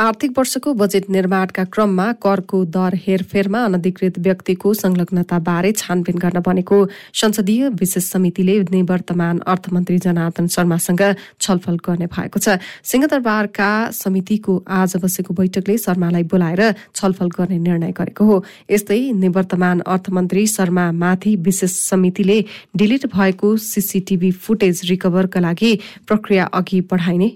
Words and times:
आर्थिक 0.00 0.30
वर्षको 0.36 0.72
बजेट 0.80 1.08
निर्माणका 1.10 1.62
क्रममा 1.72 2.04
करको 2.24 2.58
दर 2.74 2.94
हेरफेरमा 3.00 3.64
अनधिकृत 3.64 4.18
व्यक्तिको 4.18 4.72
संलग्नता 4.74 5.38
बारे 5.38 5.72
छानबिन 5.72 6.18
गर्न 6.18 6.40
बनेको 6.46 6.78
संसदीय 7.20 7.68
विशेष 7.80 8.04
समितिले 8.04 8.54
निवर्तमान 8.70 9.38
अर्थमन्त्री 9.46 9.98
जनार्दन 9.98 10.46
शर्मासँग 10.54 11.02
छलफल 11.40 11.76
गर्ने 11.86 12.06
भएको 12.06 12.40
छ। 12.40 12.56
सिंहदरबारका 12.82 13.68
समितिको 13.92 14.54
आज 14.78 14.96
बसेको 15.02 15.34
बैठकले 15.34 15.76
शर्मालाई 15.78 16.24
बोलाएर 16.32 16.62
छलफल 16.94 17.28
गर्ने 17.36 17.58
निर्णय 17.58 17.92
गरेको 18.00 18.24
हो। 18.24 18.38
यस्तै 18.70 19.00
निवर्तमान 19.20 19.80
अर्थमन्त्री 19.96 20.46
शर्मामाथि 20.46 21.34
विशेष 21.44 21.76
समितिले 21.82 22.38
डिलिट 22.76 23.06
भएको 23.12 23.56
सीसीटीभी 23.68 24.30
फुटेज 24.48 24.80
रिकभरका 24.90 25.40
लागि 25.40 25.74
प्रक्रिया 26.08 26.48
अघि 26.54 26.80
बढाइने 26.90 27.30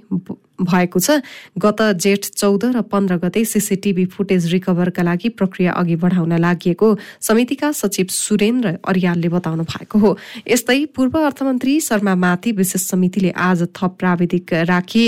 भएको 0.58 0.98
छ। 1.00 1.20
गत 1.58 1.82
जेठ 1.98 2.24
चौध 2.36 2.64
र 2.64 2.80
पन्ध्र 2.86 3.16
गते 3.18 3.44
सीसीटीभी 3.44 4.04
फुटेज 4.06 4.46
रिकभरका 4.52 5.02
लागि 5.02 5.28
प्रक्रिया 5.28 5.72
अघि 5.72 5.96
बढाउन 5.96 6.32
लागि 6.38 6.74
समितिका 7.20 7.72
सचिव 7.72 8.06
सुरेन्द्र 8.10 8.78
अरियालले 8.84 9.28
बताउनु 9.28 9.62
भएको 9.64 9.98
हो। 9.98 10.16
यस्तै 10.48 10.84
पूर्व 10.94 11.18
अर्थमन्त्री 11.18 11.80
शर्मामाथि 11.80 12.52
विशेष 12.52 12.82
समितिले 12.86 13.30
आज 13.30 13.62
थप 13.74 13.96
प्राविधिक 13.98 14.52
राखी 14.70 15.06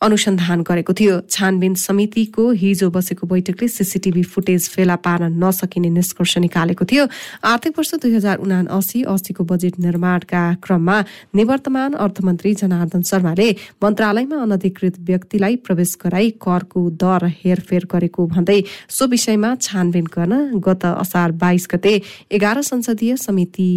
अनुसन्धान 0.00 0.62
गरेको 0.64 0.92
थियो। 0.92 1.14
छानबिन 1.28 1.74
समितिको 1.76 2.44
हिजो 2.56 2.88
बसेको 2.90 3.26
बैठकले 3.26 3.68
सीसीटीभी 3.68 4.22
फुटेज 4.24 4.68
फेला 4.72 4.96
पार्न 4.96 5.28
नसकिने 5.44 5.90
निष्कर्ष 5.90 6.36
निकालेको 6.38 6.84
थियो। 6.84 7.04
आर्थिक 7.44 7.78
वर्ष 7.78 7.94
दुई 8.00 8.14
हजार 8.14 8.36
उना 8.40 8.60
असी 8.72 9.02
अस्सीको 9.04 9.44
बजेट 9.44 9.78
निर्माणका 9.78 10.42
क्रममा 10.64 10.96
निवर्तमान 11.36 11.92
अर्थमन्त्री 12.00 12.54
जनार्दन 12.54 13.02
शर्माले 13.10 13.50
मन्त्रालयमा 13.82 14.40
अनधिकृत 14.42 14.98
व्यक्तिलाई 15.04 15.56
प्रवेश 15.68 15.96
गराई 16.00 16.30
करको 16.40 16.88
दर 16.96 17.28
हेरफेर 17.36 17.84
गरेको 17.92 18.26
भन्दै 18.32 18.60
सो 18.88 19.06
विषयमा 19.12 19.54
छानबिन 19.60 20.06
गर्न 20.16 20.42
गत 20.64 20.84
असार 20.96 21.32
बाइस 21.44 21.68
गते 21.72 21.94
एघार 22.32 22.62
संसदीय 22.64 23.16
समिति 23.20 23.70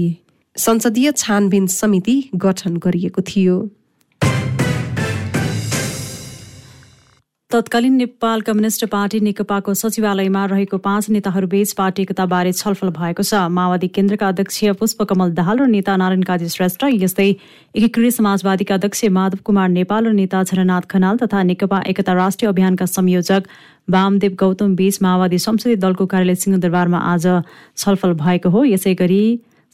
संसदीय 0.56 1.12
छानबिन 1.18 1.68
समिति 1.74 2.18
गठन 2.38 2.78
गरिएको 2.80 3.22
थियो। 3.28 3.56
तत्कालीन 7.54 7.94
नेपाल 7.94 8.42
कम्युनिष्ट 8.42 8.86
पार्टी 8.90 9.20
नेकपाको 9.20 9.74
सचिवालयमा 9.74 10.46
रहेको 10.46 10.78
पाँच 10.78 11.10
नेताहरूबीच 11.10 11.74
पार्टी 11.74 12.02
एकताबारे 12.02 12.52
छलफल 12.52 12.90
भएको 12.90 13.24
छ। 13.24 13.42
माओवादी 13.54 13.88
केन्द्रका 13.94 14.28
अध्यक्ष 14.28 14.58
पुष्पकमल 14.80 15.32
दाहाल 15.38 15.60
र 15.60 15.68
नेता 15.70 15.96
नारायण 15.96 16.24
काजी 16.26 16.50
श्रेष्ठ 16.50 16.86
यस्तै 16.96 17.30
एकीकृत 17.76 18.14
समाजवादीका 18.16 18.74
अध्यक्ष 18.74 19.06
माधव 19.14 19.46
कुमार 19.46 19.70
नेपाल 19.70 20.06
र 20.08 20.14
नेता 20.18 20.44
झरनाथ 20.44 20.90
खनाल 20.90 21.22
तथा 21.22 21.44
नेकपा 21.46 21.82
एकता 21.94 22.14
राष्ट्रिय 22.16 22.50
अभियानका 22.50 22.90
संयोजक 22.90 23.54
वामदेव 23.88 24.34
गौतम 24.42 24.76
बीच 24.76 25.02
माओवादी 25.06 25.38
संसदीय 25.46 25.78
दलको 25.78 26.06
कार्यालय 26.10 26.42
सिंहदरबारमा 26.42 27.06
आज 27.14 27.28
छलफल 27.78 28.14
भएको 28.18 28.50
हो। 28.50 28.66
यसै 28.66 28.94
गरी 28.98 29.24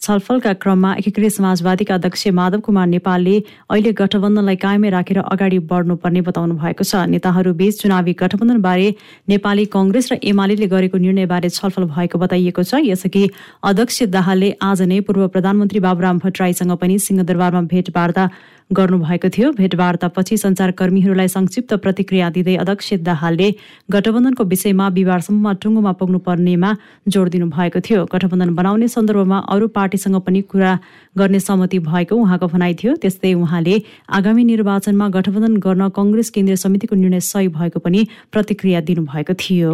छलफलका 0.02 0.52
क्रममा 0.56 0.94
एकीकृत 0.96 1.32
समाजवादीका 1.32 1.96
अध्यक्ष 1.96 2.28
माधव 2.34 2.60
कुमार 2.62 2.88
नेपालले 2.88 3.36
अहिले 3.70 3.92
गठबन्धनलाई 3.94 4.56
कायमै 4.56 4.90
राखेर 4.90 5.18
अगाडि 5.22 5.60
बढ्नुपर्ने 5.72 6.22
बताउनु 6.24 6.54
भएको 6.56 6.84
छ। 6.84 7.04
नेताहरूबीच 7.14 7.82
चुनावी 7.82 8.14
गठबन्धनबारे 8.22 8.88
नेपाली 9.28 9.66
कङ्ग्रेस 9.76 10.12
र 10.12 10.20
एमाले 10.24 10.68
गरेको 10.68 10.98
निर्णयबारे 10.98 11.50
छलफल 11.52 11.84
भएको 11.92 12.18
बताइएको 12.18 12.64
छ। 12.64 12.80
यसअघि 12.86 13.24
अध्यक्ष 13.64 13.98
दाहालले 14.16 14.50
आज 14.64 14.82
नै 14.88 15.00
पूर्व 15.04 15.28
प्रधानमन्त्री 15.36 15.80
बाबुराम 15.82 16.24
भट्टराईसँग 16.24 16.72
पनि 16.80 17.00
सिंहदरबारमा 17.00 17.62
भेटवार्ता 17.68 18.24
गर्नुभएको 18.72 19.30
थियो। 19.30 19.52
भेटवार्तापछि 19.52 20.38
सञ्चारकर्मीहरूलाई 20.38 21.28
संक्षिप्त 21.28 21.74
प्रतिक्रिया 21.74 22.30
दिँदै 22.30 22.56
अध्यक्ष 22.56 22.94
दाहालले 23.02 23.50
गठबन्धनको 23.92 24.44
विषयमा 24.46 24.88
विवादसम्ममा 24.94 25.54
टुङ्गोमा 25.62 25.92
पुग्नुपर्नेमा 25.98 26.70
जोड 27.08 27.30
दिनुभएको 27.30 27.80
थियो। 27.82 28.06
गठबन्धन 28.06 28.54
बनाउने 28.56 28.88
सन्दर्भमा 28.88 29.38
अरू 29.50 29.68
पार्टीसँग 29.74 30.22
पनि 30.22 30.42
कुरा 30.46 30.78
गर्ने 31.18 31.40
सहमति 31.40 31.80
भएको 31.90 32.16
उहाँको 32.16 32.48
भनाइ 32.48 32.74
थियो। 32.74 32.96
त्यस्तै 33.02 33.34
उहाँले 33.34 33.82
आगामी 34.10 34.44
निर्वाचनमा 34.44 35.10
गठबन्धन 35.10 35.58
गर्न 35.58 35.90
कङ्ग्रेस 35.90 36.30
केन्द्रीय 36.30 36.56
समितिको 36.56 36.96
निर्णय 36.96 37.20
सही 37.26 37.48
भएको 37.50 37.80
पनि 37.80 38.08
प्रतिक्रिया 38.32 38.82
दिनुभएको 38.82 39.34
थियो। 39.34 39.74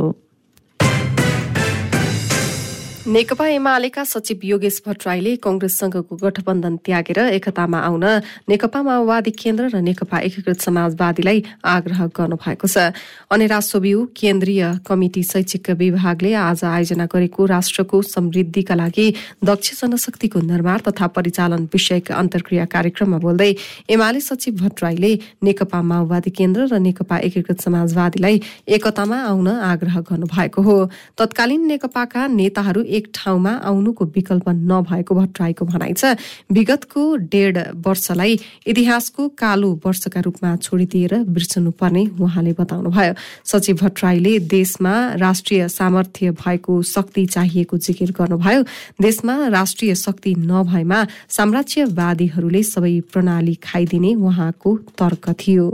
नेकपा 3.05 3.47
एमालेका 3.47 4.03
सचिव 4.03 4.39
योगेश 4.43 4.81
भट्टराईले 4.85 5.35
कंग्रेससँगको 5.37 6.15
गठबन्धन 6.17 6.75
त्यागेर 6.85 7.19
एकतामा 7.37 7.77
आउन 7.77 8.03
नेकपा 8.49 8.81
माओवादी 8.81 9.31
केन्द्र 9.31 9.69
र 9.69 9.81
नेकपा 9.85 10.19
एकीकृत 10.25 10.65
समाजवादीलाई 10.65 11.43
आग्रह 11.61 12.05
गर्नु 12.17 12.35
भएको 12.41 12.65
छ। 12.65 12.97
अनेरा 13.29 13.59
सोबिउ 13.61 14.05
केन्द्रीय 14.17 14.81
कमिटी 14.81 15.21
शैक्षिक 15.21 15.69
विभागले 15.77 16.33
आज 16.33 16.63
आयोजना 16.65 17.05
गरेको 17.05 17.45
राष्ट्रको 17.45 18.01
समृद्धिका 18.01 18.73
लागि 18.73 19.07
दक्ष 19.45 19.85
जनशक्तिको 19.85 20.39
निर्माण 20.41 20.79
तथा 20.89 21.05
परिचालन 21.13 21.69
विषयक 21.69 22.11
अन्तर्क्रिया 22.11 22.65
कार्यक्रममा 22.73 23.17
बोल्दै 23.21 23.51
एमाले 23.85 24.19
सचिव 24.19 24.57
भट्टराईले 24.65 25.13
नेकपा 25.45 25.81
माओवादी 25.93 26.33
केन्द्र 26.33 26.73
र 26.73 26.81
नेकपा 26.81 27.21
एकीकृत 27.29 27.61
समाजवादीलाई 27.61 28.41
एकतामा 28.65 29.21
आउन 29.29 29.47
आग्रह 29.69 30.01
गर्नु 30.09 30.25
भएको 30.25 30.61
हो। 30.65 30.77
तत्कालीन 31.13 31.65
नेकपाका 31.69 32.27
नेताहरू 32.33 32.81
एक 32.95 33.07
ठाउँमा 33.13 33.51
आउनुको 33.63 34.05
विकल्प 34.15 34.49
नभएको 34.49 35.15
भट्टराईको 35.15 35.65
भनाइ 35.65 35.93
छ। 35.93 36.15
विगतको 36.51 37.03
डेढ 37.31 37.57
वर्षलाई 37.85 38.39
इतिहासको 38.67 39.27
कालो 39.37 39.69
वर्षका 39.85 40.19
रूपमा 40.21 40.55
छोडिदिएर 40.57 41.13
बिर्सनु 41.29 41.71
पर्ने 41.71 42.05
उहाँले 42.19 42.53
बताउनुभयो। 42.59 43.13
सचिव 43.45 43.75
भट्टराईले 43.81 44.37
देशमा 44.49 44.93
राष्ट्रिय 45.15 45.67
सामर्थ्य 45.69 46.31
भएको 46.33 46.81
शक्ति 46.85 47.25
चाहिएको 47.25 47.77
जिकिर 47.77 48.11
गर्नुभयो। 48.11 48.63
देशमा 49.01 49.35
राष्ट्रिय 49.47 49.95
शक्ति 49.95 50.35
नभएमा 50.37 51.05
साम्राज्यवादीहरूले 51.29 52.63
सबै 52.63 52.99
प्रणाली 53.13 53.55
खाइदिने 53.63 54.15
उहाँको 54.15 54.77
तर्क 54.99 55.29
थियो। 55.39 55.67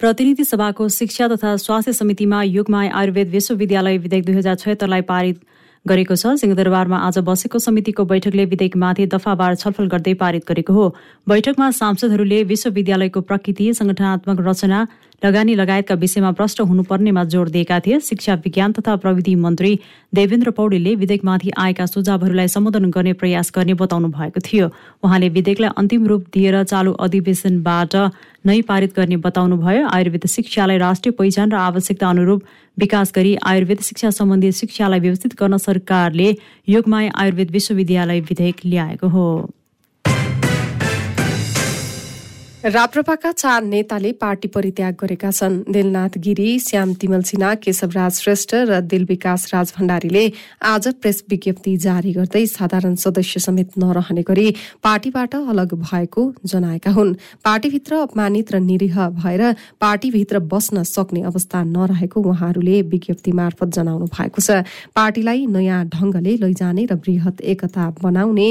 प्रतिनिधि 0.00 0.44
सभाको 0.44 0.88
शिक्षा 0.88 1.26
तथा 1.28 1.56
स्वास्थ्य 1.56 1.92
समितिमा 1.92 2.42
युगमाय 2.42 2.88
आयुर्वेद 2.88 3.28
विश्वविद्यालय 3.28 3.96
विधेयक 3.98 4.24
दुई 4.24 4.34
हजार 4.34 4.54
छयत्तरलाई 4.56 5.00
पारित 5.08 5.40
गरेको 5.86 6.14
छ। 6.14 6.34
सिंहदरबारमा 6.36 6.96
आज 6.98 7.18
बसेको 7.22 7.58
समितिको 7.58 8.04
बैठकले 8.04 8.44
विधेयकमाथि 8.44 9.06
दफावार 9.06 9.54
छलफल 9.54 9.86
गर्दै 9.88 10.14
पारित 10.14 10.42
गरेको 10.48 10.72
हो। 10.72 10.86
बैठकमा 11.26 11.70
सांसदहरूले 11.70 12.42
विश्वविद्यालयको 12.44 13.20
प्रकृति 13.20 13.72
संगठनात्मक 13.74 14.40
रचना 14.40 14.86
लगानी 15.22 15.54
लगायतका 15.54 15.94
विषयमा 15.94 16.30
प्रष्ट 16.32 16.60
हुनुपर्नेमा 16.62 17.24
जोड 17.24 17.48
दिएका 17.50 17.78
थिए। 17.80 18.00
शिक्षा 18.00 18.34
विज्ञान 18.44 18.72
तथा 18.72 18.96
प्रविधि 18.96 19.34
मन्त्री 19.34 19.72
देवेन्द्र 20.14 20.50
पौडेलले 20.50 20.94
विधेयकमाथि 20.94 21.50
आएका 21.58 21.86
सुझावहरूलाई 21.86 22.48
सम्बोधन 22.48 22.90
गर्ने 22.90 23.12
प्रयास 23.14 23.52
गर्ने 23.56 23.74
बताउनु 23.74 24.08
भएको 24.08 24.40
थियो। 24.40 24.70
उहाँले 25.02 25.28
विधेयकलाई 25.30 25.70
अन्तिम 25.76 26.06
रूप 26.06 26.26
दिएर 26.34 26.62
चालु 26.64 26.92
अधिवेशनबाट 27.00 27.96
नै 28.46 28.60
पारित 28.62 28.94
गर्ने 28.96 29.16
बताउनुभयो। 29.18 29.88
आयुर्वेद 29.88 30.26
शिक्षालाई 30.26 30.78
राष्ट्रिय 30.78 31.12
पहिचान 31.18 31.50
र 31.50 31.56
आवश्यकता 31.58 32.08
अनुरूप 32.08 32.42
विकास 32.78 33.12
गरी 33.14 33.34
आयुर्वेद 33.42 33.80
शिक्षा 33.82 34.10
सम्बन्धी 34.14 34.52
शिक्षालाई 34.52 35.00
व्यवस्थित 35.00 35.34
गर्न 35.34 35.56
सरकारले 35.68 36.34
योगमाय 36.68 37.08
आयुर्वेद 37.14 37.50
विश्वविद्यालय 37.50 38.20
विधेयक 38.32 38.66
ल्याएको 38.66 39.08
हो। 39.08 39.28
राप्रपाका 42.58 43.30
चार 43.32 43.62
नेताले 43.62 44.10
पार्टी 44.18 44.48
परित्याग 44.48 44.94
गरेका 45.00 45.30
छन्। 45.30 45.70
दिलनाथ 45.70 46.16
गिरी 46.18 46.58
श्याम 46.58 46.94
तिमल 46.98 47.22
सिन्हा 47.22 47.54
केशवराज 47.54 48.12
श्रेष्ठ 48.12 48.54
र 48.66 48.80
दिल 48.82 49.04
विकास 49.06 49.46
राज 49.54 49.72
भण्डारीले 49.78 50.24
आज 50.60 50.88
प्रेस 50.98 51.22
विज्ञप्ति 51.30 51.76
जारी 51.78 52.12
गर्दै 52.12 52.44
साधारण 52.48 52.94
सदस्य 52.98 53.40
समेत 53.40 53.78
नरहने 53.78 54.22
गरी 54.26 54.50
पार्टीबाट 54.82 55.34
अलग 55.36 55.74
भएको 55.76 56.22
जनाएका 56.44 56.90
हुन्। 56.90 57.14
पार्टीभित्र 57.46 57.94
अपमानित 58.02 58.52
र 58.52 58.58
निरीह 58.60 58.98
भएर 59.22 59.42
पार्टीभित्र 59.78 60.38
बस्न 60.50 60.82
सक्ने 60.82 61.22
अवस्था 61.30 61.62
नरहेको 61.62 62.20
उहाँहरूले 62.20 62.82
विज्ञप्ति 62.90 63.32
मार्फत 63.38 63.68
जनाउनु 63.70 64.10
भएको 64.10 64.42
छ। 64.42 64.66
पार्टीलाई 64.98 65.46
नयाँ 65.46 65.84
ढंगले 65.86 66.36
लैजाने 66.42 66.90
र 66.90 66.98
वृहत 66.98 67.40
एकता 67.40 67.90
बनाउने 68.02 68.50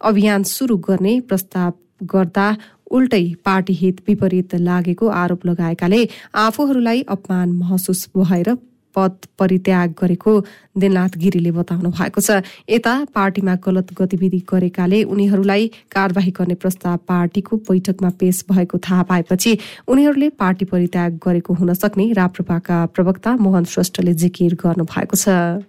अभियान 0.00 0.42
शुरू 0.48 0.76
गर्ने 0.80 1.20
प्रस्ताव 1.28 1.72
गर्दा 2.02 2.46
उल्टै 2.92 3.24
पार्टी 3.44 3.72
हित 3.74 4.02
विपरीत 4.08 4.54
लागेको 4.62 5.08
आरोप 5.20 5.46
लगाएकाले 5.46 6.02
आफूहरूलाई 6.40 7.02
अपमान 7.08 7.52
महसुस 7.54 8.08
भएर 8.16 8.54
पद 8.96 9.14
परित्याग 9.38 9.92
गरेको 10.00 10.32
दिननाथ 10.76 11.16
गिरीले 11.16 11.50
बताउनु 11.50 11.90
भएको 11.90 12.20
छ। 12.20 12.44
यता 12.68 12.92
पार्टीमा 13.14 13.54
गलत 13.64 13.92
गतिविधि 13.96 14.40
गरेकाले 14.44 15.02
उनीहरूलाई 15.08 15.70
कार्यवाही 15.88 16.30
गर्ने 16.38 16.54
प्रस्ताव 16.60 16.96
पार्टीको 17.08 17.56
बैठकमा 17.68 18.10
पेश 18.20 18.44
भएको 18.50 18.78
थाहा 18.78 19.02
पाएपछि 19.08 19.56
उनीहरूले 19.88 20.28
पार्टी 20.36 20.64
परित्याग 20.68 21.18
गरेको 21.24 21.54
हुन 21.54 21.74
सक्ने 21.74 22.12
राप्रपाका 22.12 22.84
प्रवक्ता 22.92 23.36
मोहन 23.40 23.64
श्रेष्ठले 23.72 24.14
जिकिर 24.20 24.54
गर्नु 24.60 24.84
भएको 24.84 25.16
छ। 25.16 25.64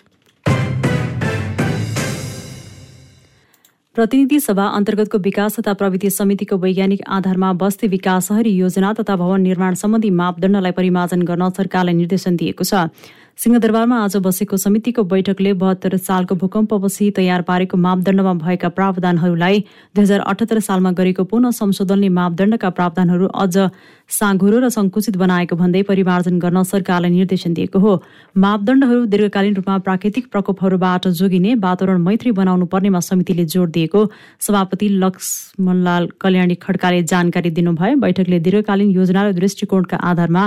प्रतिनिधि 3.96 4.40
सभा 4.40 4.64
अन्तर्गतको 4.76 5.18
विकास 5.18 5.60
तथा 5.60 5.74
प्रविधि 5.80 6.10
समितिको 6.10 6.58
वैज्ञानिक 6.58 7.02
आधारमा 7.08 7.52
बस्ती 7.54 7.88
विकास 7.88 8.28
सहरी 8.28 8.50
योजना 8.52 8.94
तथा 8.94 9.16
भवन 9.16 9.42
निर्माण 9.42 9.74
सम्बन्धी 9.78 10.10
मापदण्डलाई 10.10 10.72
परिमार्जन 10.72 11.22
गर्न 11.22 11.50
सरकारलाई 11.54 11.94
निर्देशन 11.94 12.36
दिएको 12.36 12.64
छ। 12.64 12.90
सिंहदरबारमा 13.40 13.98
आज 14.00 14.16
बसेको 14.18 14.58
समितिको 14.58 15.04
बैठकले 15.04 15.52
बहत्तर 15.62 15.96
सालको 16.00 16.36
भूकम्पपछि 16.36 17.10
तयार 17.12 17.42
पारेको 17.42 17.78
मापदण्डमा 17.78 18.34
भएका 18.40 18.70
प्रावधानहरूलाई 18.70 19.60
दुई 19.96 20.04
हजार 20.04 20.20
अठहत्तर 20.24 20.60
सालमा 20.60 20.92
गरेको 21.00 21.24
पुनः 21.32 21.52
संशोधनले 21.52 22.10
मापदण्डका 22.18 22.70
प्रावधानहरू 22.78 23.28
अझ 23.36 23.66
साँघुरो 24.10 24.60
र 24.60 24.70
सङ्कुचित 24.70 25.18
बनाएको 25.18 25.56
भन्दै 25.56 25.82
परिमार्जन 25.84 26.38
गर्न 26.40 26.64
सरकारलाई 26.64 27.12
निर्देशन 27.12 27.54
दिएको 27.54 27.80
हो। 27.80 27.94
मापदण्डहरू 28.38 29.06
दीर्घकालीन 29.08 29.56
रूपमा 29.56 29.78
प्राकृतिक 29.88 30.30
प्रकोपहरूबाट 30.32 31.08
जोगिने 31.20 31.56
वातावरण 31.66 32.06
मैत्री 32.06 32.32
बनाउनु 32.40 32.66
पर्नेमा 32.70 33.00
समितिले 33.10 33.46
जोड 33.56 33.72
दिएको। 33.72 34.06
सभापति 34.48 34.90
लक्ष्मणलाल 35.04 36.08
कल्याणी 36.22 36.56
खड्काले 36.62 37.02
जानकारी 37.12 37.50
दिनुभयो। 37.58 38.00
बैठकले 38.06 38.40
दीर्घकालीन 38.46 38.96
योजना 39.00 39.28
र 39.28 39.34
दृष्टिकोणका 39.42 39.98
आधारमा 40.12 40.46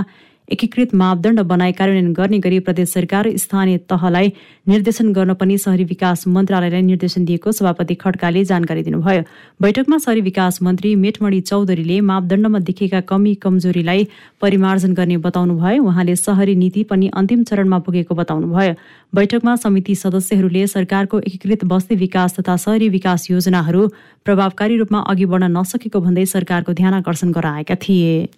एकीकृत 0.48 0.94
मापदण्ड 0.94 1.40
बनाई 1.43 1.72
कार्यान्वयन 1.72 2.12
गर्ने 2.12 2.38
गरी 2.38 2.58
प्रदेश 2.60 2.88
सरकार 2.90 3.28
स्थानीय 3.37 3.78
तहलाई 3.90 4.32
निर्देशन 4.69 5.12
गर्न 5.12 5.34
पनि 5.34 5.56
शहरी 5.58 5.84
विकास 5.84 6.26
मन्त्रालयलाई 6.28 6.82
निर्देशन 6.82 7.25
दिएको 7.25 7.52
सभापति 7.52 7.94
खड्काले 7.96 8.44
जानकारी 8.44 8.82
दिनुभयो। 8.82 9.22
बैठकमा 9.62 9.98
शहरी 9.98 10.20
विकास 10.20 10.62
मन्त्री 10.62 10.94
मेटमणि 10.96 11.40
चौधरीले 11.43 12.00
मापदण्डमा 12.02 12.58
देखिएका 12.60 13.00
कमी 13.10 13.34
कमजोरीलाई 13.43 14.06
परिमार्जन 14.40 14.94
गर्ने 14.94 15.16
बताउनुभयो। 15.26 15.82
उहाँले 15.84 16.16
शहरी 16.16 16.54
नीति 16.54 16.82
पनि 16.84 17.10
अन्तिम 17.14 17.44
चरणमा 17.44 17.78
पुगेको 17.82 18.14
बताउनुभयो। 18.14 18.75
बैठकमा 19.12 19.56
समिति 19.56 19.94
सदस्यहरूले 19.96 20.66
सरकारको 20.69 21.20
एकीकृत 21.20 21.64
बस्ती 21.66 21.94
विकास 21.96 22.40
तथा 22.40 22.56
शहरी 22.56 22.88
विकास 22.88 23.31
योजनाहरू 23.31 23.87
प्रभावकारी 24.25 24.76
रूपमा 24.76 25.00
अघि 25.10 25.26
बढ्न 25.26 25.56
नसकेको 25.58 26.00
भन्दै 26.00 26.26
सरकारको 26.26 26.72
ध्यान 26.72 26.94
आकर्षण 26.94 27.32
गराएका 27.32 27.75
थिए। 27.82 28.28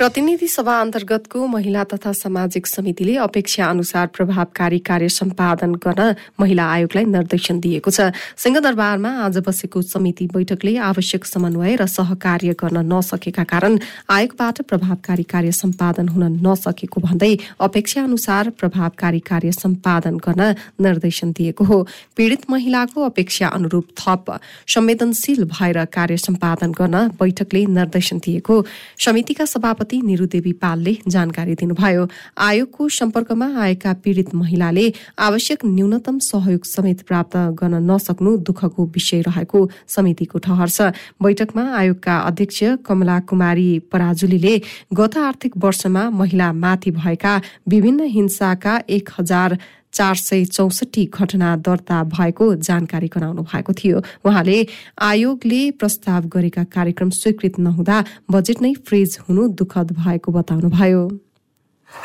प्रतिनिधि 0.00 0.46
सभा 0.48 0.74
अन्तर्गतको 0.80 1.46
महिला 1.46 1.82
तथा 1.84 2.12
सामाजिक 2.16 2.66
समितिले 2.66 3.16
अपेक्षा 3.20 3.64
अनुसार 3.66 4.06
प्रभावकारी 4.16 4.78
कार्य 4.80 5.08
सम्पादन 5.10 5.74
गर्न 5.76 6.14
महिला 6.40 6.64
आयोगलाई 6.72 7.04
निर्देशन 7.04 7.60
दिएको 7.60 7.90
छ। 7.90 8.08
सिंहदरबारमा 8.40 9.10
आज 9.24 9.36
बसेको 9.44 9.82
समिति 9.84 10.26
बैठकले 10.32 10.76
आवश्यक 10.80 11.24
समन्वय 11.26 11.76
र 11.76 11.86
सहकार्य 11.86 12.56
गर्न 12.56 12.80
नसकेका 12.88 13.44
कारण 13.44 13.76
आयोगबाट 14.08 14.62
प्रभावकारी 14.64 15.22
कार्य 15.28 15.52
सम्पादन 15.52 16.08
हुन 16.08 16.24
नसकेको 16.48 17.00
भन्दै 17.04 17.36
अपेक्षा 17.60 18.00
अनुसार 18.02 18.50
प्रभावकारी 18.56 19.20
कार्य 19.28 19.52
सम्पादन 19.52 20.16
गर्न 20.16 20.42
निर्देशन 20.80 21.36
दिएको 21.36 21.64
हो। 21.64 21.78
पीड़ित 22.16 22.48
महिलाको 22.50 23.04
अपेक्षा 23.04 23.52
अनुरूप 23.52 23.92
थप 24.00 24.32
संवेदनशील 24.64 25.44
भएर 25.52 25.84
कार्य 25.92 26.16
सम्पादन 26.26 26.72
गर्न 26.72 27.06
बैठकले 27.20 27.66
निर्देशन 27.76 28.24
दिएको। 28.24 28.64
समितिका 29.04 29.44
सभापति 29.44 29.88
सभापति 29.90 30.06
निरुदेवी 30.06 30.52
पालले 30.54 30.96
जानकारी 31.08 31.54
दिनुभयो। 31.54 32.08
आयोगको 32.38 32.88
सम्पर्कमा 32.88 33.46
आएका 33.58 33.92
पीड़ित 33.94 34.34
महिलाले 34.34 34.92
आवश्यक 35.18 35.64
न्यूनतम 35.66 36.18
सहयोग 36.20 36.64
समेत 36.64 37.02
प्राप्त 37.02 37.36
गर्न 37.58 37.82
नसक्नु 37.90 38.36
दुःखको 38.38 38.84
विषय 38.86 39.20
रहेको 39.20 39.58
समितिको 39.88 40.38
ठहर 40.38 40.68
छ। 40.68 40.94
बैठकमा 41.22 41.64
आयोगका 41.74 42.16
अध्यक्ष 42.20 42.62
कमला 42.86 43.18
कुमारी 43.26 43.68
पराजुलीले 43.90 44.54
गत 44.94 45.16
आर्थिक 45.18 45.52
वर्षमा 45.58 46.08
महिला 46.12 46.52
माथि 46.54 46.90
भएका 46.92 47.34
विभिन्न 47.68 48.00
हिंसाका 48.06 48.74
एक 48.88 49.10
हजार 49.18 49.58
चार 49.92 50.14
सय 50.14 50.44
चौसठी 50.44 51.04
घटना 51.14 51.56
दर्ता 51.56 52.02
भएको 52.04 52.54
जानकारी 52.54 53.08
गराउनु 53.08 53.42
भएको 53.42 53.72
थियो। 53.72 54.02
उहाँले 54.24 54.66
आयोगले 54.98 55.70
प्रस्ताव 55.70 56.26
गरेका 56.26 56.64
कार्यक्रम 56.64 57.10
स्वीकृत 57.10 57.58
नहुँदा 57.58 58.04
बजेट 58.30 58.62
नै 58.62 58.74
फ्रिज 58.74 59.18
हुनु 59.28 59.48
दुःखद 59.48 59.92
भएको 59.92 60.32
बताउनुभयो। 60.32 61.02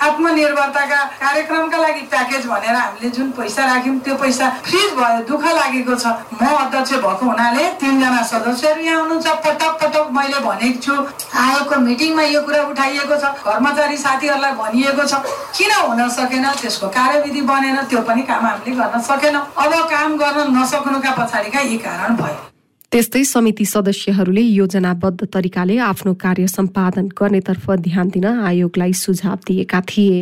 आत्मनिर्भरताका 0.05 1.03
कार्यक्रमका 1.19 1.77
लागि 1.77 2.01
प्याकेज 2.11 2.45
भनेर 2.45 2.75
हामीले 2.75 3.09
जुन 3.09 3.31
पैसा 3.37 3.65
राख्यौँ 3.65 3.99
त्यो 4.05 4.15
पैसा 4.15 4.49
फ्रिज 4.65 4.93
भयो 4.97 5.19
दुःख 5.29 5.45
लागेको 5.57 5.95
छ। 5.95 6.05
म 6.41 6.45
अध्यक्ष 6.45 6.91
भएको 7.05 7.25
हुनाले 7.25 7.63
तिनजना 7.81 8.21
सदस्यहरू 8.31 8.81
यहाँ 8.81 8.99
हुनुहुन्छ। 9.01 9.27
पटक 9.45 9.73
पटक 9.81 10.05
मैले 10.17 10.39
भनेको 10.45 10.79
छु 10.85 10.93
आयोगको 11.41 11.75
मिटिङमा 11.87 12.23
यो 12.23 12.41
कुरा 12.45 12.61
उठाइएको 12.69 13.15
छ 13.17 13.25
कर्मचारी 13.45 13.97
साथीहरूलाई 13.97 14.51
भनिएको 14.61 15.03
छ। 15.03 15.13
किन 15.57 15.71
हुन 15.73 16.09
सकेन? 16.09 16.45
त्यसको 16.61 16.87
कार्यविधि 16.89 17.41
बनेन 17.41 17.77
त्यो 17.89 18.01
पनि 18.07 18.21
काम 18.29 18.45
हामीले 18.45 18.75
गर्न 18.75 18.99
सकेन। 19.09 19.35
अब 19.35 19.71
काम 19.91 20.17
गर्न 20.17 20.51
नसक्नुका 20.57 21.11
पछाडिका 21.17 21.59
यी 21.61 21.77
कारण 21.87 22.15
भयो। 22.15 22.54
त्यस्तै 22.95 23.23
समिति 23.27 23.65
सदस्यहरूले 23.65 24.41
योजनाबद्ध 24.41 25.27
तरिकाले 25.27 25.77
आफ्नो 25.83 26.13
कार्य 26.15 26.47
सम्पादन 26.47 27.07
गर्नेतर्फ 27.11 27.65
ध्यान 27.87 28.07
दिन 28.09 28.25
आयोगलाई 28.25 28.93
सुझाव 28.95 29.39
दिएका 29.47 29.81
थिए। 29.83 30.21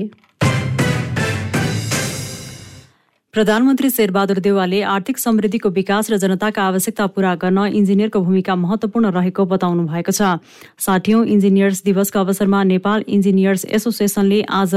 प्रधानमन्त्री 3.33 3.89
शेरबहादुर 3.89 4.39
देवालले 4.39 4.81
आर्थिक 4.89 5.17
समृद्धिको 5.19 5.69
विकास 5.69 6.09
र 6.11 6.17
जनताका 6.17 6.63
आवश्यकता 6.63 7.05
पूरा 7.13 7.35
गर्न 7.37 7.59
इन्जिनियरको 7.77 8.19
भूमिका 8.25 8.55
महत्वपूर्ण 8.55 9.05
रहेको 9.11 9.45
बताउनु 9.53 9.85
भएको 9.93 10.11
छ। 10.11 10.41
साठौं 10.81 11.23
इन्जिनियर्स 11.29 11.83
दिवसको 11.85 12.19
अवसरमा 12.19 12.63
नेपाल 12.73 13.05
इन्जिनियर्स 13.07 13.65
एसोसिएसनले 13.69 14.41
आज 14.49 14.73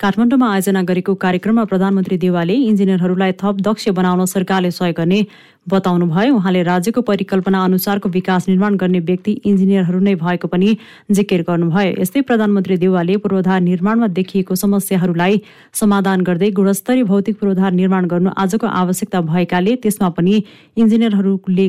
काठमाडौँमा 0.00 0.48
आयोजना 0.52 0.80
गरेको 0.82 1.14
कार्यक्रममा 1.14 1.62
प्रधानमन्त्री 1.64 2.16
देवालले 2.20 2.54
इन्जिनियरहरूलाई 2.68 3.32
थप 3.42 3.60
दक्ष 3.64 3.88
बनाउन 3.96 4.24
सरकारले 4.28 4.70
सहयोग 4.70 4.96
गर्ने 4.96 5.20
बताउनुभयो। 5.68 6.34
उहाँले 6.36 6.62
राज्यको 6.62 7.00
परिकल्पना 7.02 7.62
अनुसारको 7.64 8.08
विकास 8.08 8.48
निर्माण 8.48 8.76
गर्ने 8.76 9.00
व्यक्ति 9.00 9.32
इन्जिनियरहरू 9.44 10.00
नै 10.00 10.14
भएको 10.20 10.48
पनि 10.52 10.76
जिकिर 11.10 11.42
गर्नुभयो। 11.48 11.96
यस्तै 12.02 12.20
प्रधानमन्त्री 12.28 12.76
देवालले 12.76 13.16
पूर्वाधार 13.24 13.60
निर्माणमा 13.70 14.06
देखिएको 14.20 14.54
समस्याहरूलाई 14.54 15.40
समाधान 15.72 16.28
गर्दै 16.28 16.50
गुणस्तरीय 16.60 17.04
भौतिक 17.08 17.40
पूर्वाधार 17.40 17.72
निर्माण 17.80 18.12
गर्नु 18.12 18.36
आजको 18.36 18.66
आवश्यकता 18.84 19.20
भएकाले 19.32 19.76
त्यसमा 19.80 20.08
पनि 20.12 20.42
इन्जिनियरहरूले 20.76 21.68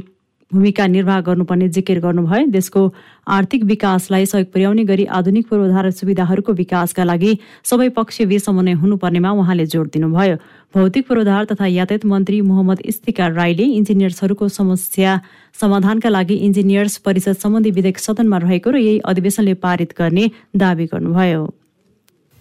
भूमिका 0.52 0.88
निर्वाह 0.88 1.20
गर्नुपर्ने 1.22 1.68
जिकिर 1.70 2.00
गर्नुभयो। 2.00 2.46
देशको 2.48 2.82
आर्थिक 3.28 3.64
विकासलाई 3.64 4.26
सहयोग 4.26 4.52
पुर्याउने 4.54 4.84
गरी 4.84 5.06
आधुनिक 5.06 5.48
पूर्वाधार 5.50 5.90
सुविधाहरूको 5.92 6.54
विकासका 6.54 7.04
लागि 7.04 7.38
सबै 7.64 7.90
पक्षबीच 7.90 8.44
समन्वय 8.44 8.74
हुनुपर्नेमा 8.74 9.32
उहाँले 9.32 9.66
जोड 9.66 9.88
दिनुभयो। 9.94 10.36
भौतिक 10.74 11.08
पूर्वाधार 11.08 11.46
तथा 11.52 11.66
यातायात 11.68 12.06
मन्त्री 12.06 12.42
मोहम्मद 12.42 12.80
इस्तिकार 12.86 13.32
राईले 13.34 13.64
इन्जिनियर्सहरूको 13.76 14.48
समस्या 14.48 15.20
समाधानका 15.60 16.10
लागि 16.10 16.36
इन्जिनियर्स 16.48 16.98
परिषद 17.04 17.36
सम्बन्धी 17.44 17.72
विधेयक 17.72 17.98
सदनमा 18.00 18.38
रहेको 18.38 18.72
र 18.72 18.78
यही 18.78 19.00
अधिवेशनले 19.04 19.54
पारित 19.54 19.94
गर्ने 20.00 20.30
दावी 20.56 20.86
गर्नुभयो। 20.86 21.57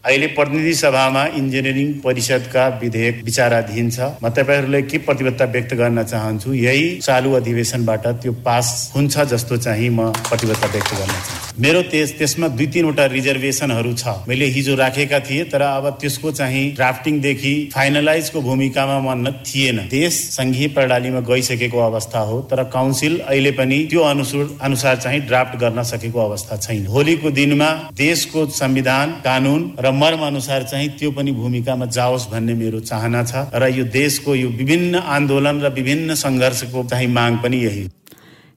अहिले 0.06 0.26
प्रतिनिधि 0.34 0.72
सभामा 0.76 1.22
इन्जिनियरिङ 1.36 1.88
परिषदका 2.00 2.66
विधेयक 2.82 3.22
विचाराधीन 3.24 3.88
छ। 3.90 3.98
म 4.22 4.28
तपाईँहरूलाई 4.30 4.82
के 4.82 4.98
प्रतिबद्धता 5.02 5.44
व्यक्त 5.54 5.72
गर्न 5.74 6.02
चाहन्छु 6.04 6.52
यही 6.54 6.84
चालु 7.02 7.32
अधिवेशनबाट 7.34 8.06
त्यो 8.22 8.32
पास 8.46 8.68
हुन्छ 8.94 9.14
जस्तो 9.32 9.56
चाहिँ 9.66 9.88
म 9.90 10.12
प्रतिबद्धता 10.30 10.68
व्यक्त 10.74 10.92
गर्न 10.94 11.10
चाहन्छु। 11.10 11.62
मेरो 11.62 11.82
त्यस 11.90 12.12
त्यसमा 12.18 12.48
दुई 12.54 12.66
तिनवटा 12.66 13.04
रिजर्भेसनहरू 13.16 13.92
छ। 13.94 14.14
मैले 14.28 14.46
हिजो 14.56 14.74
राखेका 14.76 15.20
थिएँ 15.26 15.44
तर 15.50 15.62
अब 15.62 15.88
त्यसको 16.00 16.30
चाहिँ 16.38 16.64
ड्राफ्टिङदेखि 16.78 17.54
फाइनलाइजको 17.74 18.40
भूमिकामा 18.46 18.98
म 19.00 19.34
थिएन। 19.42 19.78
देश 19.90 20.14
सङ्घीय 20.36 20.68
प्रणालीमा 20.78 21.20
गइसकेको 21.26 21.78
अवस्था 21.80 22.20
हो 22.30 22.40
तर 22.50 22.62
काउन्सिल 22.70 23.18
अहिले 23.26 23.50
पनि 23.58 23.78
त्यो 23.90 24.02
अनुसार 24.12 24.46
अनुसार 24.62 24.96
चाहिँ 25.02 25.20
ड्राफ्ट 25.26 25.58
गर्न 25.58 25.82
सकेको 25.82 26.20
अवस्था 26.20 26.56
छैन। 26.62 26.86
भोलिको 26.86 27.30
दिनमा 27.32 27.70
देशको 27.96 28.46
संविधान 28.54 29.18
कानुन 29.26 29.60
र 29.80 29.94
मर्म 29.96 30.26
अनुसार 30.26 30.62
चाहिँ 30.70 30.88
त्यो 30.98 31.10
पनि 31.18 31.32
भूमिकामा 31.32 31.86
जाओस् 31.98 32.30
भन्ने 32.30 32.54
मेरो 32.54 32.80
चाहना 32.90 33.22
छ 33.24 33.44
र 33.54 33.68
यो 33.74 33.84
देशको 33.92 34.34
यो 34.34 34.48
विभिन्न 34.60 35.04
आन्दोलन 35.18 35.60
र 35.60 35.72
विभिन्न 35.74 36.14
सङ्घर्षको 36.24 36.84
चाहिँ 36.90 37.08
माग 37.12 37.38
पनि 37.44 37.62
यही 37.64 37.86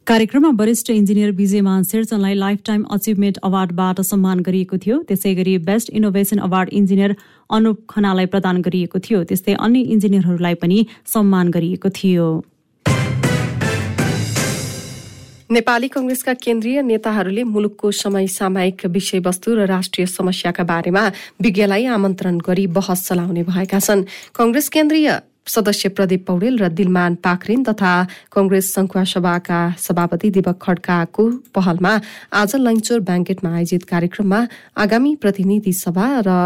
कार्यक्रममा 0.08 0.50
वरिष्ठ 0.60 0.90
इन्जिनियर 0.90 1.32
विजयमान 1.32 1.84
शेरचनलाई 1.84 2.34
लाइफ 2.36 2.60
टाइम 2.66 2.84
अचिभमेन्ट 2.92 3.38
अवार्डबाट 3.44 4.00
सम्मान 4.02 4.40
गरिएको 4.48 4.78
थियो। 4.86 4.98
त्यसै 5.10 5.34
गरी 5.36 5.58
best 5.68 5.90
innovation 6.00 6.38
award 6.48 6.70
engineer 6.80 7.16
Anup 7.50 7.84
खनालाई 7.90 8.26
प्रदान 8.34 8.62
गरिएको 8.68 9.00
थियो। 9.00 9.24
त्यस्तै 9.24 9.54
अन्य 9.66 9.80
इन्जिनियरहरूलाई 9.96 10.56
पनि 10.64 10.86
सम्मान 11.14 11.52
गरिएको 11.52 11.90
थियो। 12.00 12.26
नेपाली 15.52 15.88
कंग्रेसका 15.88 16.34
केन्द्रीय 16.46 16.82
नेताहरूले 16.86 17.44
मुलुकको 17.44 17.90
समय 17.92 18.28
सामायिक 18.30 18.86
विषयवस्तु 18.86 19.54
र 19.58 19.66
राष्ट्रिय 19.66 20.06
समस्याका 20.08 20.64
बारेमा 20.64 21.04
विज्ञलाई 21.42 21.86
आमन्त्रण 21.90 22.38
गरी 22.46 22.66
बहस 22.70 23.08
चलाउने 23.08 23.44
भएका 23.50 23.80
छन्। 23.80 24.04
कंग्रेस 24.38 24.70
केन्द्रीय 24.70 25.10
सदस्य 25.50 25.90
प्रदीप 25.90 26.26
पौडेल 26.28 26.58
र 26.62 26.70
दिलमान 26.70 27.16
पाखरिन 27.26 27.64
तथा 27.66 27.94
कंग्रेस 28.30 28.74
संखुवा 28.74 29.04
सभाका 29.10 29.62
सभापति 29.82 30.30
दीपक 30.38 30.58
खड्काको 30.62 31.26
पहलमा 31.58 31.94
आज 32.30 32.56
लैचोर 32.62 33.00
ब्याङ्केटमा 33.10 33.50
आयोजित 33.50 33.84
कार्यक्रममा 33.90 34.46
आगामी 34.78 35.16
प्रतिनिधि 35.18 35.74
सभा 35.74 36.08
र 36.30 36.38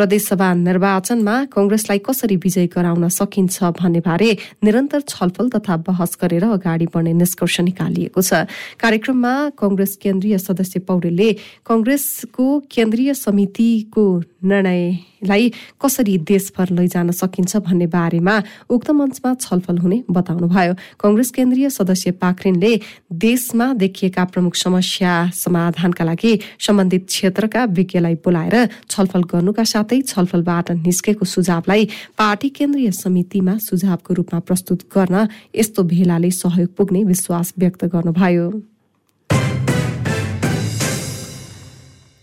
प्रदेशसभा 0.00 0.48
निर्वाचनमा 0.56 1.34
कंग्रेसलाई 1.52 1.98
कसरी 2.00 2.36
विजय 2.40 2.66
गराउन 2.72 3.08
सकिन्छ 3.12 3.56
भन्ने 3.76 4.00
बारे 4.00 4.30
निरन्तर 4.64 5.00
छलफल 5.04 5.48
तथा 5.52 5.76
बहस 5.84 6.16
गरेर 6.22 6.44
अगाडि 6.56 6.86
बढ्ने 6.88 7.12
निष्कर्ष 7.20 7.60
निकालिएको 7.68 8.20
छ। 8.22 8.48
कार्यक्रममा 8.80 9.34
कंग्रेस 9.60 9.92
केन्द्रीय 10.00 10.38
सदस्य 10.40 10.80
पौडेलले 10.88 11.28
कंग्रेसको 11.68 12.46
केन्द्रीय 12.72 13.14
समितिको 13.14 14.04
निर्णयलाई 14.40 15.48
कसरी 15.82 16.16
देशभर 16.24 16.70
लैजान 16.72 17.10
सकिन्छ 17.12 17.56
भन्ने 17.60 17.86
बारेमा 17.92 18.36
उक्त 18.72 18.90
मञ्चमा 18.96 19.30
छलफल 19.36 19.78
हुने 19.84 19.98
बताउनुभयो। 20.08 20.74
कंग्रेस 20.96 21.30
केन्द्रीय 21.36 21.68
सदस्य 21.70 22.10
पाखरिनले 22.22 22.72
देशमा 23.20 23.66
देखिएका 23.76 24.24
प्रमुख 24.32 24.54
समस्या 24.56 25.12
समाधानका 25.36 26.04
लागि 26.04 26.32
सम्बन्धित 26.66 27.04
क्षेत्रका 27.06 27.64
विज्ञलाई 27.76 28.14
बोलाएर 28.24 28.56
छलफल 28.88 29.22
गर्नुका 29.32 29.64
साथै 29.66 29.89
छलफलबाट 29.98 30.70
निस्केको 30.70 31.24
सुझावलाई 31.24 31.84
पार्टी 32.18 32.48
केन्द्रीय 32.48 32.90
समितिमा 32.94 33.54
सुझावको 33.58 34.14
रूपमा 34.14 34.40
प्रस्तुत 34.40 34.80
गर्न 34.94 35.26
यस्तो 35.56 35.82
भेलाले 35.82 36.30
सहयोग 36.30 36.68
पुग्ने 36.76 37.04
विश्वास 37.04 37.54
व्यक्त 37.58 37.84
गर्नुभयो। 37.84 38.50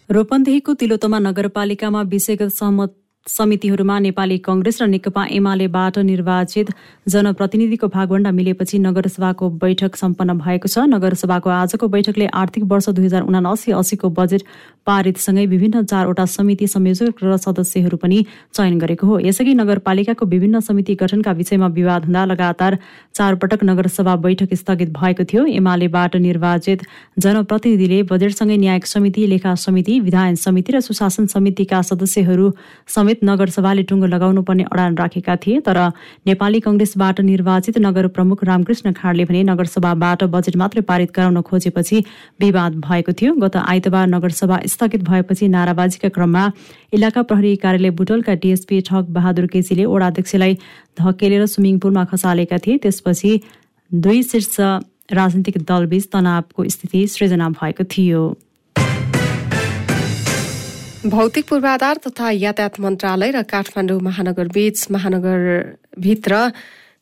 रोपन्देहीको 0.10 0.74
तिलोतमा 0.74 1.20
नगरपालिकामा 1.20 2.02
विषयगत 2.02 2.50
सहमत 2.50 2.96
समितिहरूमा 3.28 4.00
नेपाली 4.00 4.38
कंग्रेस 4.38 4.82
र 4.82 4.86
नेकपा 4.88 5.26
एमालेबाट 5.32 5.98
निर्वाचित 6.00 6.68
जनप्रतिनिधिको 7.08 7.88
भागभण्डा 7.88 8.32
मिलेपछि 8.32 8.80
नगरसभाको 8.80 9.50
बैठक 9.60 9.96
सम्पन्न 9.96 10.38
भएको 10.40 10.68
छ। 10.68 10.88
नगरसभाको 10.88 11.50
आजको 11.50 11.88
बैठकले 11.88 12.26
आर्थिक 12.34 12.64
वर्ष 12.64 12.90
दुई 12.90 13.06
हजार 13.06 13.22
उनासी 13.28 13.72
अस्सीको 13.72 14.10
बजेट 14.10 14.42
पारितसँगै 14.88 15.46
विभिन्न 15.46 15.84
चारवटा 15.84 16.26
समिति 16.28 16.68
संयोजक 16.68 17.24
र 17.24 17.38
सदस्यहरू 17.38 17.98
पनि 17.98 18.26
चयन 18.56 18.78
गरेको 18.80 19.08
हो। 19.08 19.20
यसअघि 19.20 19.54
नगरपालिकाको 19.54 20.26
विभिन्न 20.26 20.60
समिति 20.64 20.96
गठनका 20.96 21.32
विषयमा 21.34 21.68
विवाद 21.78 22.06
हुँदा 22.06 22.24
लगातार 22.26 22.78
चारपटक 23.16 23.64
नगरसभा 23.64 24.16
बैठक 24.18 24.54
स्थगित 24.54 24.90
भएको 24.94 25.24
थियो। 25.24 25.46
एमालेबाट 25.58 26.16
निर्वाचित 26.18 26.86
जनप्रतिनिधिले 27.20 28.02
बजेटसँगै 28.08 28.58
न्यायिक 28.58 28.86
समिति 28.88 29.28
लेखा 29.28 29.56
समिति 29.58 30.00
विधायन 30.00 30.36
समिति 30.38 30.72
र 30.72 30.80
सुशासन 30.80 31.26
समितिका 31.28 31.82
सदस्यहरू 31.84 32.52
समेत 32.88 33.24
नगरसभाले 33.24 33.84
टुङ्गो 33.84 34.08
लगाउनु 34.08 34.42
पर्ने 34.42 34.64
अडान 34.72 34.96
राखेका 34.98 35.36
थिए। 35.44 35.60
तर 35.68 35.78
नेपाली 36.28 36.60
कंग्रेसबाट 36.62 37.22
निर्वाचित 37.22 37.78
नगर 37.80 38.08
प्रमुख 38.16 38.44
रामकृष्ण 38.44 38.94
खाडले 38.94 39.26
भने 39.26 39.44
नगरसभाबाट 39.44 40.24
बजेट 40.32 40.56
मात्रै 40.58 40.82
पारित 40.88 41.12
गराउन 41.12 41.42
खोजेपछि 41.42 42.04
विवाद 42.40 42.76
भएको 42.80 43.12
थियो। 43.12 43.34
गत 43.36 43.56
आइतबार 43.58 44.08
नगरसभा 44.08 44.60
स्थगित 44.78 45.02
भएपछि 45.04 45.48
नाराबाजीका 45.50 46.10
क्रममा 46.14 46.44
इलाका 46.94 47.22
प्रहरी 47.26 47.56
कार्यालय 47.58 47.92
बुटलका 47.98 48.34
डिएसपी 48.38 48.82
ठग 48.88 49.06
बहादुर 49.12 49.46
केसीले 49.50 49.86
ओडाध्यक्षलाई 49.90 50.54
धकेलेर 51.02 51.46
स्विमिङ 51.48 51.80
पुलमा 51.82 52.04
खसालेका 52.14 52.58
थिए। 52.62 52.78
त्यसपछि 52.86 53.32
दुई 53.92 54.24
शीर्ष 54.24 54.56
राजनीतिक 55.12 55.58
दलबीच 55.64 56.06
तनावको 56.14 56.68
स्थिति 56.70 57.08
सृजना 57.08 57.48
भएको 57.50 57.84
थियो। 57.88 58.24
भौतिक 61.08 61.46
पूर्वाधार 61.50 61.96
तथा 62.04 62.30
यातायात 62.32 62.80
मन्त्रालय 62.80 63.32
र 63.32 63.42
काठमाडौँ 63.48 64.00
महानगरबीच 64.04 64.88
महानगरभित्र 64.92 66.34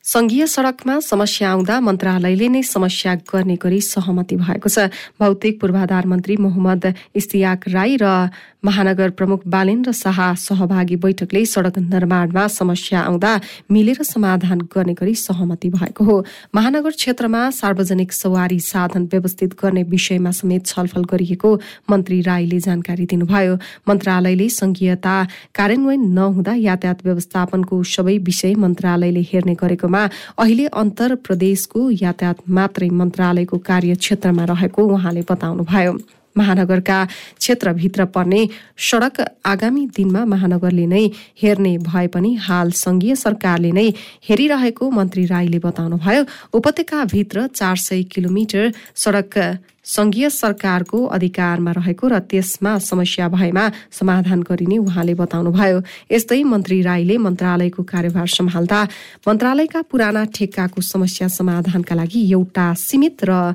संघीय 0.06 0.46
सड़कमा 0.46 0.98
समस्या 1.02 1.50
आउँदा 1.50 1.78
मन्त्रालयले 1.80 2.48
नै 2.48 2.62
समस्या 2.62 3.14
गर्ने 3.26 3.56
गरी 3.58 3.80
सहमति 3.82 4.36
भएको 4.38 4.68
छ। 4.70 4.86
भौतिक 5.18 5.58
पूर्वाधार 5.60 6.06
मन्त्री 6.06 6.36
मोहम्मद 6.38 6.94
इस्तियाक 7.18 7.68
राई 7.68 7.96
र 7.98 8.30
महानगर 8.62 9.10
प्रमुख 9.18 9.42
बालेन्द्र 9.46 9.92
शाह 9.92 10.18
सहभागी 10.34 10.96
बैठकले 11.02 11.44
सड़क 11.46 11.78
निर्माणमा 11.78 12.46
समस्या 12.50 13.00
आउँदा 13.00 13.32
मिलेर 13.70 14.02
समाधान 14.02 14.60
गर्ने 14.70 14.94
गरी 14.94 15.14
सहमति 15.16 15.68
भएको 15.70 16.04
हो। 16.04 16.16
महानगर 16.54 16.90
क्षेत्रमा 16.92 17.42
सार्वजनिक 17.50 18.12
सवारी 18.12 18.58
साधन 18.60 19.02
व्यवस्थित 19.12 19.54
गर्ने 19.58 19.82
विषयमा 19.90 20.30
समेत 20.30 20.66
छलफल 20.66 21.04
गरिएको 21.10 21.50
मन्त्री 21.90 22.20
राईले 22.22 22.58
जानकारी 22.60 23.06
दिनुभयो। 23.06 23.54
मन्त्रालयले 23.88 24.48
संघीयता 24.50 25.16
कार्यान्वयन 25.54 26.02
नहुँदा 26.14 26.54
यातायात 26.62 27.04
व्यवस्थापनको 27.06 27.82
सबै 27.94 28.18
विषय 28.22 28.54
मन्त्रालयले 28.54 29.22
हेर्ने 29.30 29.54
गरेकोमा 29.54 29.95
अहिले 30.04 30.66
अन्तर 30.82 31.14
प्रदेशको 31.26 31.80
यातायात 32.02 32.38
मात्रै 32.48 32.88
मन्त्रालयको 33.00 33.56
कार्यक्षेत्रमा 33.58 34.44
रहेको 34.44 34.80
उहाँले 34.86 35.22
बताउनुभयो। 35.30 35.98
महानगरका 36.36 36.98
क्षेत्रभित्र 37.40 38.04
पर्ने 38.04 38.40
सड़क 38.76 39.20
आगामी 39.46 39.86
दिनमा 39.96 40.24
महानगरले 40.24 40.86
नै 40.86 41.04
हेर्ने 41.42 41.72
भए 41.78 42.06
पनि 42.06 42.34
हाल 42.46 42.70
संघीय 42.76 43.14
सरकारले 43.16 43.70
नै 43.72 43.88
हेरिरहेको 44.28 44.90
मन्त्री 44.90 45.24
राईले 45.26 45.58
बताउनुभयो। 45.58 46.24
उपत्यकाभित्र 46.52 47.46
चार 47.56 47.76
सय 47.76 48.02
किलोमिटर 48.12 48.72
सड़क 48.94 49.38
संघीय 49.86 50.28
सरकारको 50.30 51.04
अधिकारमा 51.06 51.72
रहेको 51.72 52.08
र 52.08 52.18
त्यसमा 52.18 52.78
समस्या 52.82 53.28
भएमा 53.28 53.64
समाधान 53.90 54.42
गरिने 54.42 54.78
उहाँले 54.78 55.14
बताउनुभयो। 55.14 55.78
यस्तै 56.10 56.42
मन्त्री 56.42 56.80
राईले 56.82 57.16
मन्त्रालयको 57.16 57.82
कार्यभार 57.82 58.26
सम्हाल्दा 58.26 58.80
मन्त्रालयका 59.28 59.82
पुराना 59.90 60.24
ठेक्काको 60.34 60.80
समस्या 60.82 61.28
समाधानका 61.28 61.94
लागि 61.94 62.20
एउटा 62.32 62.66
सीमित 62.74 63.24
र 63.24 63.54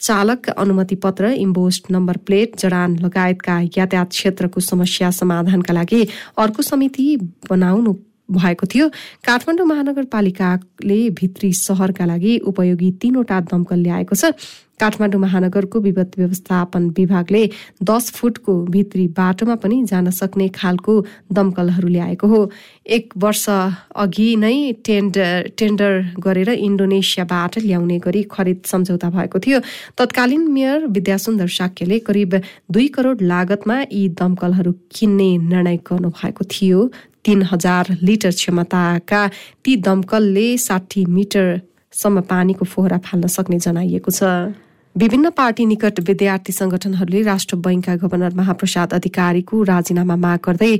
चालक 0.00 0.48
अनुमति 0.50 0.94
पत्र 0.94 1.30
इम्बोस्ट 1.38 1.90
नम्बर 1.90 2.16
प्लेट 2.26 2.56
जडान 2.58 2.98
लगायतका 2.98 3.60
यातायात 3.78 4.10
क्षेत्रको 4.10 4.60
समस्या 4.60 5.10
समाधानका 5.10 5.74
लागि 5.74 6.02
अर्को 6.38 6.62
समिति 6.62 7.06
बनाउनु 7.50 7.94
भएको 8.30 8.66
थियो। 8.66 8.88
काठमाडौँ 9.24 9.66
महानगरपालिकाले 9.66 11.00
भित्री 11.10 11.52
सहरका 11.54 12.04
लागि 12.04 12.38
उपयोगी 12.44 12.90
तीनवटा 13.00 13.40
दमकल 13.48 13.78
ल्याएको 13.80 14.14
छ। 14.14 14.32
काठमाडौँ 14.78 15.20
महानगरको 15.20 15.80
विपद 15.80 16.10
व्यवस्थापन 16.18 16.82
विभागले 16.94 17.42
दस 17.82 18.10
फुटको 18.14 18.54
भित्री 18.70 19.06
बाटोमा 19.10 19.54
पनि 19.58 19.82
जान 19.90 20.10
सक्ने 20.10 20.48
खालको 20.54 20.94
दमकलहरू 21.32 21.88
ल्याएको 21.88 22.26
हो। 22.26 22.40
एक 22.86 23.12
वर्ष 23.18 23.44
अघि 23.48 24.28
नै 24.36 24.54
टेन्डर 24.86 25.50
टेन्डर 25.58 25.92
गरेर 26.22 26.50
इन्डोनेसियाबाट 26.50 27.58
ल्याउने 27.58 27.98
गरी 27.98 28.22
खरिद 28.30 28.60
सम्झौता 28.66 29.10
भएको 29.10 29.38
थियो। 29.38 29.60
तत्कालीन 29.98 30.46
मेयर 30.46 30.86
विद्यासुन्दर 30.86 31.48
साक्यले 31.58 31.98
करिब 32.06 32.40
दुई 32.70 32.86
करोड 32.94 33.22
लागतमा 33.22 33.80
यी 33.90 34.08
दमकलहरू 34.14 34.72
किन्ने 34.94 35.30
निर्णय 35.42 35.76
गर्नु 35.90 36.08
भएको 36.14 36.44
थियो। 36.46 36.90
तीन 37.28 37.42
हजार 37.44 37.96
लिटर 38.02 38.30
क्षमताका 38.32 39.20
ती 39.64 39.76
दमकलले 39.84 40.46
साठी 40.58 41.04
मिटरसम्म 41.16 42.20
पानीको 42.24 42.64
फोहरा 42.64 42.98
फाल्न 43.04 43.26
सक्ने 43.28 43.58
जनाइएको 43.60 44.10
छ। 44.10 44.56
विभिन्न 44.96 45.30
पार्टी 45.30 45.64
निकट 45.66 46.00
विद्यार्थी 46.08 46.52
संगठनहरूले 46.52 47.20
राष्ट्र 47.22 47.56
बैंकका 47.64 47.94
गभर्नर 48.02 48.34
महाप्रसाद 48.34 48.92
अधिकारीको 48.94 49.62
राजीनामा 49.62 50.16
माग 50.24 50.38
गर्दै 50.46 50.72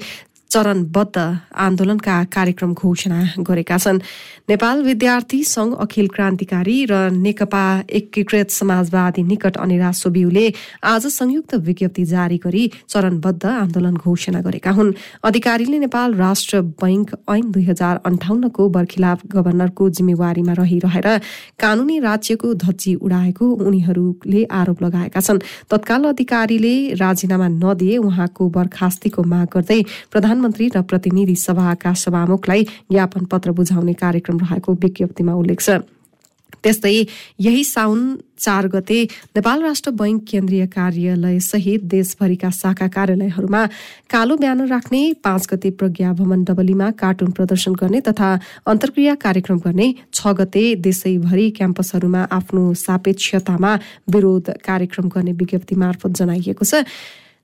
चरणबद्ध 0.51 1.19
आन्दोलनका 1.65 2.17
कार्यक्रम 2.33 2.73
घोषणा 2.73 3.21
गरेका 3.49 3.77
छन्। 3.79 3.99
नेपाल 4.49 4.83
विद्यार्थी 4.83 5.43
संघ 5.45 5.75
अखिल 5.77 6.07
क्रान्तिकारी 6.09 6.77
र 6.91 6.95
नेकपा 7.13 7.65
एकीकृत 7.91 8.51
समाजवादी 8.51 9.23
निकट 9.23 9.57
अनिरा 9.57 9.91
सोबिउले 9.93 10.47
आज 10.83 11.07
संयुक्त 11.13 11.55
विज्ञप्ति 11.69 12.05
जारी 12.05 12.39
गरी 12.45 12.65
चरणबद्ध 12.89 13.45
आन्दोलन 13.45 13.97
घोषणा 13.97 14.41
गरेका 14.41 14.71
हुन्। 14.71 14.93
अधिकारीले 15.25 15.79
नेपाल 15.79 16.15
राष्ट्र 16.15 16.61
बैंक 16.81 17.11
ऐन 17.29 17.51
दुई 17.53 17.65
हजार 17.65 18.01
अन्ठाउन्नको 18.07 18.69
बर्खिलाफ 18.69 19.27
गभर्नरको 19.35 19.91
जिम्मेवारीमा 19.91 20.53
रहिरहेर 20.53 21.09
कानूनी 21.61 21.99
राज्यको 22.01 22.55
धज्जी 22.65 22.95
उडाएको 22.97 23.47
उनीहरूले 23.69 24.45
आरोप 24.51 24.83
लगाएका 24.83 25.21
छन्। 25.21 25.45
तत्काल 25.71 26.05
अधिकारीले 26.09 26.75
राजीनामा 26.97 27.49
नदिए 27.61 27.97
उहाँको 27.99 28.49
बर्खास्तीको 28.49 29.23
माग 29.29 29.47
गर्दै 29.55 29.81
प्रधान 30.13 30.38
प्रधानमन्त्री 30.39 30.67
र 30.71 30.83
प्रतिनिधि 30.83 31.35
सभाका 31.37 31.93
सभामुखलाई 31.95 32.63
ज्ञापन 32.93 33.25
पत्र 33.27 33.51
बुझाउने 33.53 33.93
कार्यक्रम 33.95 34.39
रहेको 34.39 34.73
विज्ञप्तिमा 34.75 35.33
उल्लेख 35.35 35.61
छ। 35.61 35.83
त्यस्तै 36.63 37.07
यही 37.41 37.63
साउन 37.65 37.99
चार 38.39 38.67
गते 38.69 38.99
नेपाल 39.37 39.63
राष्ट्र 39.63 39.91
बैंक 39.91 40.23
केन्द्रीय 40.31 40.67
कार्यालय 40.69 41.39
सहित 41.41 41.85
देशभरिका 41.85 42.51
शाखा 42.51 42.89
कार्यालयहरूमा 42.89 43.63
कालो 44.11 44.37
ब्यानर 44.37 44.67
राख्ने 44.67 45.03
पाँच 45.23 45.47
गते 45.51 45.71
प्रज्ञा 45.79 46.13
भवन 46.15 46.45
डबलीमा 46.45 46.91
कार्टुन 46.99 47.31
प्रदर्शन 47.31 47.75
गर्ने 47.75 48.01
तथा 48.01 48.31
अन्तर्क्रिया 48.67 49.15
कार्यक्रम 49.19 49.59
गर्ने 49.67 49.95
छ 50.15 50.35
गते 50.41 50.65
देशैभरि 50.87 51.51
क्याम्पसहरूमा 51.59 52.23
आफ्नो 52.33 52.65
सापेक्षतामा 52.87 53.73
विरोध 54.11 54.51
कार्यक्रम 54.67 55.09
गर्ने 55.15 55.33
विज्ञप्ति 55.35 55.75
मार्फत 55.77 56.11
जनाइएको 56.19 56.65
छ। 56.65 56.85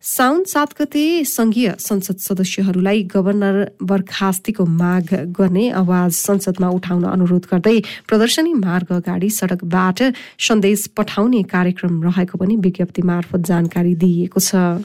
साउन 0.05 0.43
सात 0.45 0.73
गते 0.81 1.25
संघीय 1.25 1.73
संसद 1.81 2.17
सदस्यहरूलाई 2.21 3.03
गभर्नर 3.09 3.57
बर्खास्तीको 3.83 4.65
माग 4.65 5.13
गर्ने 5.33 5.69
आवाज 5.81 6.11
संसदमा 6.13 6.69
उठाउन 6.69 7.05
अनुरोध 7.09 7.47
गर्दै 7.53 7.79
प्रदर्शनी 8.09 8.53
मार्ग 8.55 8.93
अगाडि 8.93 9.31
सड़कबाट 9.33 10.03
सन्देश 10.39 10.87
पठाउने 10.97 11.43
कार्यक्रम 11.49 12.03
रहेको 12.05 12.39
पनि 12.39 12.57
विज्ञप्ति 12.67 13.03
मार्फत 13.03 13.41
जानकारी 13.49 13.95
दिइएको 14.05 14.41
छ। 14.41 14.85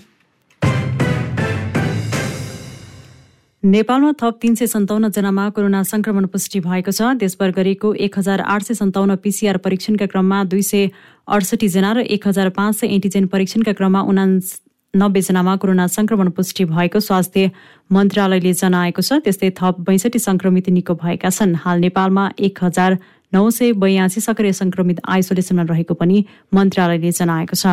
नेपालमा 3.63 4.11
थप 4.15 4.39
तीन 4.41 4.55
सय 4.55 4.67
सन्ताउन्न 4.67 5.09
जनामा 5.11 5.49
कोरोना 5.51 5.83
संक्रमण 5.91 6.31
पुष्टि 6.31 6.59
भएको 6.63 6.95
छ। 6.95 7.11
देशभर 7.19 7.51
गरेको 7.59 7.93
एक 8.07 8.17
हजार 8.19 8.47
आठ 8.47 8.71
सय 8.71 8.79
सन्ताउन्न 8.79 9.19
पिसिआर 9.19 9.57
परीक्षणका 9.67 10.05
क्रममा 10.15 10.43
दुई 10.47 10.63
सय 10.63 10.89
अडसठी 11.27 11.67
जना 11.75 11.91
र 11.91 12.07
एक 12.07 12.27
हजार 12.27 12.55
पाँच 12.55 12.79
सय 12.79 12.95
एन्टिजेन 12.95 13.27
परीक्षणका 13.35 13.73
क्रममा 13.75 14.07
उना 14.07 14.27
नब्बे 14.93 15.21
जनामा 15.21 15.55
कोरोना 15.55 15.85
संक्रमण 15.87 16.29
पुष्टि 16.33 16.65
भएको 16.65 16.99
स्वास्थ्य 16.99 17.51
मन्त्रालयले 17.93 18.53
जनाएको 18.53 19.01
छ। 19.01 19.21
त्यस्तै 19.21 19.49
थप 19.53 19.85
बैसठी 19.85 20.19
संक्रमित 20.19 20.69
निको 20.69 20.93
भएका 20.97 21.29
छन्। 21.29 21.55
हाल 21.61 21.79
नेपालमा 21.79 22.23
एक 22.39 22.63
हजार 22.63 22.97
नौ 23.33 23.49
सय 23.49 23.73
बयासी 23.77 24.21
सक्रिय 24.21 24.53
संक्रमित 24.53 25.01
आइसोलेसनमा 25.05 25.63
रहेको 25.69 25.93
पनि 25.93 26.25
मन्त्रालयले 26.53 27.11
जनाएको 27.13 27.55
छ। 27.55 27.69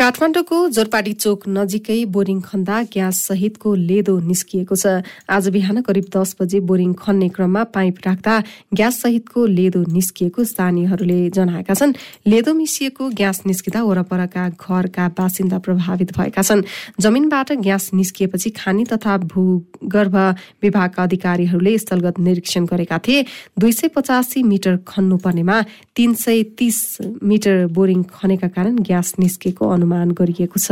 काठमाडौँको 0.00 0.58
जोरपाडी 0.72 1.12
चोक 1.12 1.42
नजिकै 1.46 1.96
बोरिङ 2.08 2.38
खन्दा 2.40 2.76
ग्यास 2.88 3.16
सहितको 3.22 3.70
लेदो 3.80 4.14
निस्किएको 4.24 4.74
छ। 4.74 5.04
आज 5.28 5.48
बिहान 5.52 5.80
करिब 5.84 6.06
दस 6.08 6.40
बजे 6.40 6.60
बोरिङ 6.64 6.92
खन्ने 6.96 7.28
क्रममा 7.28 7.64
पाइप 7.68 7.96
राख्दा 8.06 8.34
ग्यास 8.80 9.00
सहितको 9.04 9.44
लेदो 9.46 9.80
निस्किएको 9.92 10.44
स्थानीयहरूले 10.52 11.18
जनाएका 11.36 11.74
छन्। 11.76 11.92
लेदो 12.26 12.54
मिसिएको 12.56 13.08
ग्यास 13.12 13.42
निस्किँदा 13.44 13.82
वरपरका 13.84 14.44
घरका 14.56 15.08
बासिन्दा 15.20 15.58
प्रभावित 15.60 16.16
भएका 16.16 16.42
छन्। 16.48 16.64
जमिनबाट 16.96 17.52
ग्यास 17.60 17.90
निस्किएपछि 17.92 18.50
खानी 18.56 18.84
तथा 18.88 19.18
भूगर्भ 19.28 20.16
विभागका 20.64 21.02
अधिकारीहरूले 21.02 21.76
स्थलगत 21.76 22.24
निरीक्षण 22.24 22.64
गरेका 22.72 22.98
थिए। 23.04 23.20
दुई 23.52 23.72
सय 23.74 23.92
पचासी 23.92 24.48
मिटर 24.48 24.80
खन्नुपर्नेमा 24.88 25.60
तीन 25.92 26.14
सय 26.24 26.42
तीस 26.56 26.80
मिटर 27.20 27.66
बोरिङ 27.68 28.02
खनेका 28.16 28.48
कारण 28.56 28.80
ग्यास 28.88 29.14
निस्किएको 29.20 29.68
अनुमान 29.68 29.88
अनुमान 29.92 30.10
गरिएको 30.14 30.58
छ। 30.58 30.70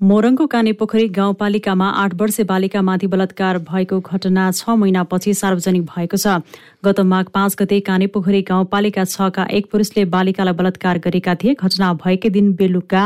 मोरङको 0.00 0.46
कानेपोखरी 0.46 1.08
गाउँपालिकामा 1.08 1.88
आठ 1.96 2.14
वर्षे 2.14 2.44
बालिकामाथि 2.44 3.06
बलात्कार 3.06 3.58
भएको 3.64 4.00
घटना 4.00 4.50
छ 4.50 4.76
महिनापछि 4.76 5.34
सार्वजनिक 5.34 5.84
भएको 5.86 6.16
छ। 6.16 6.42
गत 6.84 7.00
माघ 7.02 7.24
पाँच 7.32 7.56
गते 7.58 7.80
कानेपोखरी 7.80 8.42
गाउँपालिका 8.42 9.04
छका 9.06 9.46
एक 9.50 9.70
पुरुषले 9.72 10.04
बालिकालाई 10.12 10.54
बलात्कार 10.54 10.98
गरेका 11.00 11.34
थिए। 11.34 11.54
घटना 11.56 11.92
भएकै 12.04 12.30
दिन 12.30 12.52
बेलुका 12.52 13.04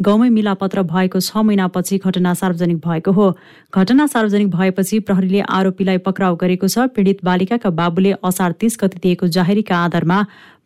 गाउँमै 0.00 0.28
मिलापत्र 0.34 0.82
भएको 0.82 1.20
छ 1.20 1.46
महिनापछि 1.46 1.98
घटना 2.02 2.34
सार्वजनिक 2.34 2.78
भएको 2.82 3.12
हो। 3.12 3.26
घटना 3.70 4.06
सार्वजनिक 4.10 4.50
भएपछि 4.50 4.98
प्रहरीले 5.06 5.40
आरोपीलाई 5.46 5.98
पक्राउ 6.02 6.36
गरेको 6.36 6.66
छ। 6.66 6.90
पीडित 6.90 7.22
बालिकाका 7.22 7.70
बाबुले 7.70 8.12
असार 8.18 8.52
तीस 8.58 8.78
गति 8.82 8.98
दिएको 8.98 9.30
जाहेरीका 9.30 9.76
आधारमा 9.78 10.18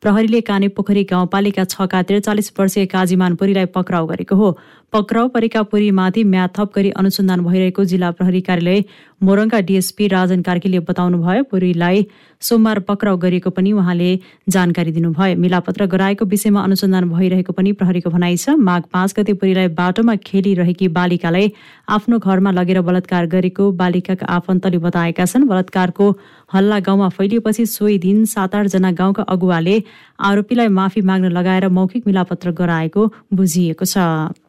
प्रहरीले 0.02 0.40
काने 0.40 0.68
पोखरी 0.68 1.02
गाउँपालिका 1.04 1.64
छका 1.66 2.02
त्रिचालिस 2.02 2.52
वर्षीय 2.58 2.86
काजीमान 2.86 3.34
पुरीलाई 3.34 3.66
पक्राउ 3.74 4.06
गरेको 4.06 4.36
हो। 4.36 4.50
पक्राउ 4.92 5.28
परेका 5.28 5.62
पुरीमाथि 5.62 6.24
म्याद 6.24 6.50
थप 6.56 6.72
गरी 6.74 6.90
अनुसन्धान 6.92 7.40
भइरहेको 7.44 7.84
जिल्ला 7.84 8.10
प्रहरी 8.10 8.40
कार्यालय 8.40 8.84
मोरङका 9.20 9.60
डिएसपी 9.60 10.06
राजन 10.08 10.42
कार्कीले 10.42 10.80
बताउनुभयो 10.84 11.42
पुरीलाई 11.50 12.06
सोमबार 12.42 12.78
पक्राउ 12.88 13.16
गरिएको 13.16 13.50
पनि 13.50 13.72
उहाँले 13.72 14.10
जानकारी 14.48 14.92
दिनुभयो। 14.92 15.36
मिलापत्र 15.36 15.86
गराएको 15.86 16.24
विषयमा 16.26 16.62
अनुसन्धान 16.62 17.08
भइरहेको 17.10 17.52
पनि 17.52 17.72
प्रहरीको 17.72 18.10
भनाइ 18.10 18.36
छ। 18.36 18.54
माघ 18.60 18.82
पाँच 18.92 19.14
गते 19.18 19.32
पुरीलाई 19.34 19.68
बाटोमा 19.74 20.16
खेलिरहेकी 20.22 20.88
बालिकालाई 20.92 21.52
आफ्नो 21.88 22.18
घरमा 22.18 22.50
लगेर 22.52 22.80
बलात्कार 22.82 23.26
गरेको 23.26 23.70
बालिकाका 23.72 24.26
आफन्तले 24.28 24.78
बताएका 24.78 25.24
छन्। 25.24 25.48
बलात्कारको 25.48 26.06
हल्ला 26.52 26.78
गाउँमा 26.80 27.08
फैलिएपछि 27.10 27.66
सोही 27.66 27.98
दिन 27.98 28.24
सात 28.26 28.54
आठजना 28.54 28.90
गाउँका 28.92 29.22
अगुवाले 29.24 29.76
आरोपीलाई 30.20 30.68
माफी 30.68 31.00
माग्न 31.02 31.30
लगाएर 31.30 31.68
मौखिक 31.68 32.06
मिलापत्र 32.06 32.50
गराएको 32.52 33.06
बुझिएको 33.34 33.84
छ। 33.84 33.96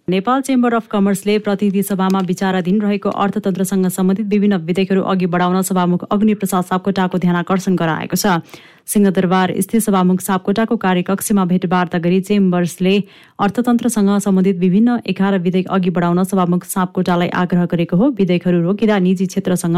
नेपाल 0.10 0.41
चेम्बर 0.41 0.74
अफ 0.74 0.88
कमर्सले 0.88 1.38
प्रतिनिधि 1.39 1.84
सभामा 1.84 2.20
विचाराधीन 2.25 2.82
रहेको 2.82 3.10
अर्थतन्त्रसँग 3.12 3.88
सम्बन्धित 3.89 4.27
विभिन्न 4.27 4.58
विधेयकहरू 4.63 5.01
अघि 5.03 5.25
बढाउन 5.27 5.62
सभामुख 5.62 6.03
अग्निप्रसाद 6.12 6.63
सापकोटाको 6.63 7.17
ध्यान 7.17 7.36
आकर्षण 7.36 7.75
गराएको 7.75 8.15
छ। 8.15 8.39
सिंहदरबार 8.88 9.53
स्थित 9.60 9.82
सभामुख 9.82 10.22
सापकोटाको 10.22 10.75
कार्यकक्षमा 10.77 11.44
भेटवार्ता 11.46 11.98
गरी 12.00 12.20
चेम्बर्सले 12.22 12.94
अर्थतन्त्रसँग 13.39 14.10
सम्बन्धित 14.19 14.58
विभिन्न 14.58 14.97
एघार 15.08 15.38
विधेयक 15.39 15.67
अघि 15.69 15.89
बढाउन 15.89 16.23
सभामुख 16.23 16.63
सापकोटालाई 16.65 17.30
आग्रह 17.36 17.65
गरेको 17.71 17.97
हो। 17.97 18.10
विधेयकहरू 18.17 18.62
रोकिँदा 18.62 18.97
निजी 19.00 19.26
क्षेत्रसँग 19.26 19.78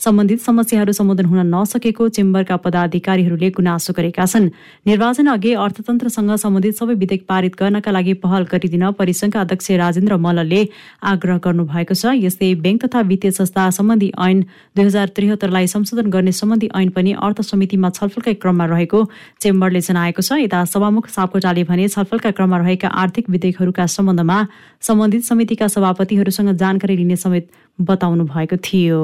सम्बन्धित 0.00 0.40
समस्याहरू 0.40 0.92
सम्बोधन 0.92 1.24
हुन 1.24 1.54
नसकेको 1.54 2.08
चेम्बरका 2.16 2.56
पदाधिकारीहरूले 2.64 3.50
गुनासो 3.50 3.92
गरेका 3.92 4.24
छन्। 4.26 4.48
निर्वाचन 4.86 5.26
अघि 5.26 5.52
अर्थतन्त्रसँग 5.56 6.34
सम्बन्धित 6.36 6.74
सबै 6.76 6.94
विधेयक 6.94 7.26
पारित 7.28 7.54
गर्नका 7.60 7.90
लागि 7.92 8.14
पहल 8.24 8.42
गरिदिन 8.52 8.90
परिसंघका 8.98 9.40
अध्यक्ष 9.40 9.70
राजेन्द्र 9.82 10.16
मल्लले 10.16 10.62
आग्रह 11.04 11.38
गर्नुभएको 11.44 11.94
छ। 11.94 12.16
यस्तै 12.24 12.54
ब्याङ्क 12.64 12.84
तथा 12.84 13.00
वित्तीय 13.04 13.30
संस्था 13.32 13.68
सम्बन्धी 13.78 14.10
ऐन 14.18 14.42
दुई 14.76 14.84
हजार 14.84 15.08
त्रिहत्तरलाई 15.16 15.66
संशोधन 15.68 16.10
गर्ने 16.10 16.32
सम्बन्धी 16.32 16.68
ऐन 16.74 16.88
पनि 16.96 17.12
अर्थ 17.20 17.40
समितिमा 17.44 17.90
छलफलकै 17.96 18.34
क्रममा 18.46 18.64
रहेको 18.70 19.02
चेम्बरले 19.42 19.80
जनाएको 19.82 20.22
छ। 20.22 20.38
यता 20.38 20.64
सभामुख 20.70 21.10
सापकोटाले 21.10 21.66
भने 21.66 21.90
छलफलका 21.90 22.30
क्रममा 22.30 22.58
रहेका 22.62 22.88
आर्थिक 22.94 23.30
विधेयकहरूका 23.34 23.86
सम्बन्धमा 23.90 24.38
सम्बन्धित 24.80 25.22
समितिका 25.26 25.66
सभापतिहरूसँग 25.68 26.54
जानकारी 26.54 26.96
लिने 26.96 27.16
समेत 27.18 27.50
बताउनु 27.78 28.24
भएको 28.24 28.56
थियो। 28.62 29.00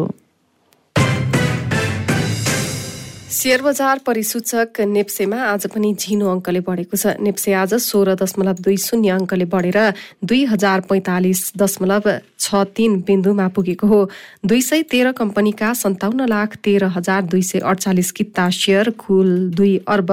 सेयर 3.33 3.63
बजार 3.63 3.99
परिसूचक 4.07 4.81
नेप्सेमा 4.93 5.37
आज 5.43 5.67
पनि 5.73 5.93
झिनो 5.97 6.29
अङ्कले 6.29 6.61
बढेको 6.69 6.97
छ। 7.01 7.17
नेप्से 7.17 7.53
आज 7.57 7.75
सोह्र 7.81 8.15
दशमलव 8.21 8.61
दुई 8.61 8.77
शून्य 8.77 9.09
अङ्कले 9.09 9.45
बढेर 9.49 9.79
दुई 10.21 10.45
हजार 10.53 10.81
पैँतालिस 10.85 11.41
दशमलव 11.57 12.05
छ 12.37 12.61
तीन 12.77 13.01
बिन्दुमा 13.09 13.47
पुगेको 13.57 13.87
हो। 13.89 14.01
दुई 14.45 14.61
सय 14.61 14.83
तेह्र 14.85 15.13
कम्पनीका 15.17 15.73
सन्ताउन्न 15.73 16.27
लाख 16.29 16.57
तेह्र 16.61 16.85
हजार 16.93 17.23
दुई 17.33 17.43
सय 17.43 17.59
अडचालिस 17.65 18.11
किता 18.13 18.49
सेयर 18.53 18.91
कुल 19.01 19.29
दुई 19.57 19.73
अर्ब 19.89 20.11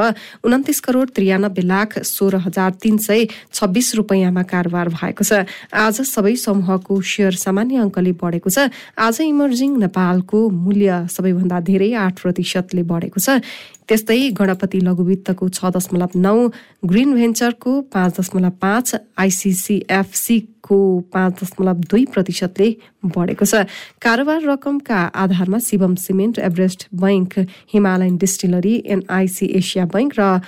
उन्तिस 0.47 0.79
करोड 0.79 1.12
त्रियानब्बे 1.12 1.63
लाख 1.67 1.99
सोह्र 2.08 2.39
हजार 2.47 2.71
तीन 2.79 2.97
सय 3.03 3.27
छब्बिस 3.51 3.95
रुपियाँमा 3.99 4.43
कारोबार 4.47 4.95
भएको 4.95 5.23
छ। 5.27 5.43
आज 5.75 6.01
सबै 6.08 6.36
समूहको 6.39 7.01
सेयर 7.03 7.36
सामान्य 7.36 7.84
अङ्कले 7.84 8.15
बढेको 8.15 8.47
छ। 8.47 8.71
आज 8.95 9.21
इमर्जिङ 9.27 9.77
नेपालको 9.84 10.39
मूल्य 10.63 11.03
सबैभन्दा 11.12 11.60
धेरै 11.67 11.91
आठ 12.08 12.15
प्रतिशतले 12.23 12.84
बढेको 12.88 13.08
भएको 13.10 13.19
छ। 13.19 13.41
त्यस्तै 13.89 14.38
गणपति 14.38 14.80
लघुवित्तको 14.86 15.50
छ 15.50 15.74
दशमलव 15.74 16.12
नौ 16.22 16.38
ग्रिन 16.86 17.10
भेन्चरको 17.17 17.72
पाँच 17.89 18.19
दशमलव 18.19 18.54
पाँच 18.62 18.88
आइसिसिएफसीको 19.17 20.78
पाँच 21.10 21.32
दशमलव 21.41 21.78
दुई 21.89 22.06
प्रतिशतले 22.13 22.69
बढेको 23.04 23.45
छ। 23.45 23.65
कारोबार 23.98 24.39
रकमका 24.45 25.00
आधारमा 25.10 25.60
Shivam 25.60 25.95
cement 25.98 26.39
Everest 26.39 26.88
bank 26.93 27.34
Himalayan 27.74 28.17
distillery 28.17 28.76
NIC 28.86 29.45
Asia 29.58 29.86
bank 29.89 30.13
र 30.19 30.39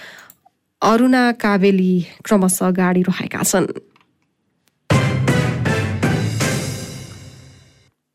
अरुणा 0.82 1.24
कावेली 1.42 1.94
क्रमशः 2.26 2.70
गाडी 2.78 3.02
रहेका 3.10 3.42
छन्। 3.44 3.66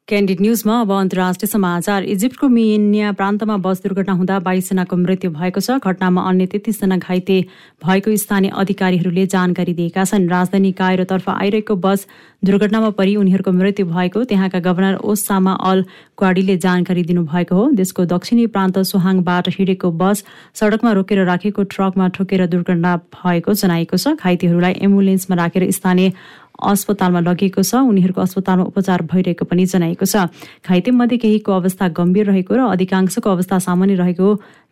क्यान्डिड 0.08 0.40
न्युजमा 0.40 0.74
अब 0.80 0.90
अन्तर्राष्ट्रिय 0.92 1.48
समाचार। 1.50 2.04
इजिप्टको 2.04 2.48
मिनिया 2.48 3.12
प्रान्तमा 3.12 3.56
बस 3.58 3.82
दुर्घटना 3.82 4.12
हुँदा 4.14 4.38
बाइसजनाको 4.38 4.96
मृत्यु 4.96 5.30
भएको 5.30 5.60
छ। 5.60 5.82
घटनामा 5.82 6.22
अन्य 6.22 6.46
तेत्तिसजना 6.46 6.96
घाइते 6.96 7.40
भएको 7.82 8.14
स्थानीय 8.14 8.50
अधिकारीहरूले 8.54 9.26
जानकारी 9.26 9.74
दिएका 9.74 10.04
छन्। 10.06 10.28
राजधानी 10.30 10.70
कायरोतर्फ 10.78 11.28
आइरहेको 11.28 11.76
बस 11.82 12.06
दुर्घटनामा 12.46 12.90
परि 12.94 13.16
उनीहरूको 13.16 13.52
मृत्यु 13.52 13.86
भएको। 13.86 14.22
त्यहाँका 14.30 14.58
गभर्नर 14.62 15.02
ओसामा 15.02 15.52
अल 15.66 15.84
क्वाडीले 16.14 16.56
जानकारी 16.62 17.02
दिनुभएको 17.02 17.54
हो। 17.56 17.66
देशको 17.74 18.04
दक्षिणी 18.06 18.46
प्रान्त 18.54 18.78
सुहाङबाट 18.86 19.48
हिँडेको 19.58 19.90
बस 19.90 20.22
सडकमा 20.54 20.92
रोकेर 21.02 21.24
राखेको 21.26 21.62
ट्रकमा 21.74 22.08
ठोकेर 22.14 22.46
दुर्घटना 22.46 22.96
भएको 23.10 23.58
जनाइएको 23.58 23.96
छ। 23.98 24.14
घाइतेहरूलाई 24.14 24.78
एम्बुलेन्समा 24.86 25.42
राखेर 25.42 25.70
स्थानीय 25.72 26.12
अस्पतालमा 26.56 27.20
लगेको 27.20 27.62
छ। 27.62 27.74
उनीहरूको 27.84 28.20
अस्पतालमा 28.20 28.64
उपचार 28.64 29.02
भइरहेको 29.12 29.44
पनि 29.44 29.64
जनाइएको 29.66 30.06
छ। 30.06 30.32
घाइतेमध्ये 30.64 31.18
केहीको 31.18 31.52
अवस्था 31.52 31.88
गम्भीर 31.92 32.26
रहेको 32.26 32.54
र 32.54 32.60
अधिकांशको 32.72 33.28
अवस्था 33.30 33.58
सामान्य 33.58 33.94
रहेको 33.96 34.26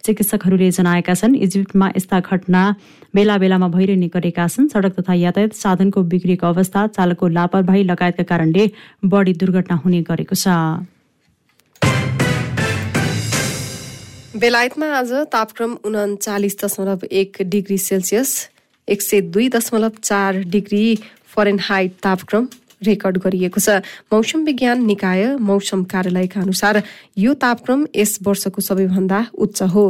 चिकित्सकहरूले 0.04 0.70
जनाएका 0.70 1.14
छन्। 1.14 1.36
इजिप्टमा 1.36 1.86
यस्ता 1.96 2.20
घटना 2.20 2.62
बेला 3.14 3.36
बेलामा 3.38 3.68
भइरहने 3.68 4.08
गरेका 4.08 4.46
छन्। 4.48 4.68
सडक 4.68 4.92
तथा 5.00 5.14
यातायात 5.14 5.52
साधनको 5.54 6.02
बिग्रिएको 6.08 6.46
अवस्था 6.46 6.86
चालकको 6.96 7.28
लापरवाही 7.28 7.82
लगायतका 7.84 8.24
कारणले 8.24 8.64
बढी 9.04 9.32
दुर्घटना 9.34 9.76
हुने 9.84 10.00
गरेको 10.02 10.34
छ। 10.34 10.48
बेलायतमा 14.34 14.86
आज 14.98 15.12
तापक्रम 15.30 15.72
उन्चालिस 15.84 16.54
दशमलव 16.58 17.06
एक 17.06 17.36
डिग्री 17.46 17.78
सेल्सियस 17.78 18.30
एक 18.88 19.02
सय 19.02 19.20
दुई 19.30 19.48
दशमलव 19.48 19.92
चार 20.02 20.42
डिग्री 20.50 20.98
फरेनहाइट 21.34 21.92
तापक्रम 22.02 22.48
रेकर्ड 22.82 23.18
गरिएको 23.18 23.60
छ। 23.60 23.80
मौसम 24.12 24.44
विज्ञान 24.44 24.84
निकाय 24.84 25.36
मौसम 25.40 25.84
कार्यालयका 25.84 26.40
अनुसार 26.40 26.82
यो 27.18 27.34
तापक्रम 27.34 27.86
यस 27.96 28.18
वर्षको 28.22 28.60
सबैभन्दा 28.60 29.26
उच्च 29.34 29.62
हो। 29.74 29.86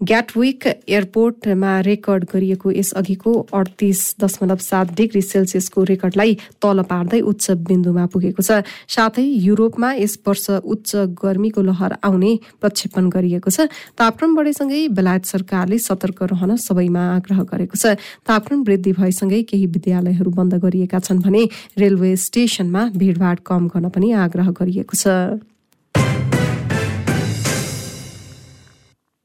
ग्याटविक 0.00 0.66
एयरपोर्टमा 0.66 1.72
रेकर्ड 1.80 2.24
गरिएको 2.32 2.70
यसअघिको 2.70 3.32
अडतिस 3.48 4.00
दशमलव 4.20 4.56
सात 4.60 4.92
डिग्री 4.96 5.22
सेल्सियसको 5.22 5.82
रेकर्डलाई 5.82 6.34
तल 6.60 6.82
पार्दै 6.84 7.20
उच्च 7.22 7.50
बिन्दुमा 7.64 8.04
पुगेको 8.12 8.42
छ। 8.42 8.60
साथै 8.86 9.24
युरोपमा 9.24 9.92
यस 9.94 10.18
वर्ष 10.20 10.44
उच्च 10.60 11.16
गर्मीको 11.16 11.62
लहर 11.62 11.96
आउने 12.04 12.32
प्रक्षेपण 12.60 13.08
गरिएको 13.08 13.50
छ। 13.50 13.72
तापक्रम 13.96 14.36
बढेसँगै 14.36 14.82
बेलायत 14.92 15.24
सरकारले 15.24 15.78
सतर्क 15.80 16.22
रहन 16.28 16.56
सबैमा 16.60 17.02
आग्रह 17.16 17.42
गरेको 17.48 17.76
छ। 17.80 17.96
तापक्रम 18.28 18.68
वृद्धि 18.68 18.92
भएसँगै 19.00 19.42
केही 19.48 19.66
विद्यालयहरू 19.72 20.30
बन्द 20.30 20.54
गरिएका 20.60 20.98
छन् 21.00 21.24
भने 21.24 21.48
रेलवे 21.80 22.14
स्टेशनमा 22.20 22.82
भीड़भाड़ 22.92 23.38
कम 23.40 23.68
गर्न 23.72 23.88
पनि 23.88 24.12
आग्रह 24.12 24.50
गरिएको 24.60 24.92
छ। 24.94 25.40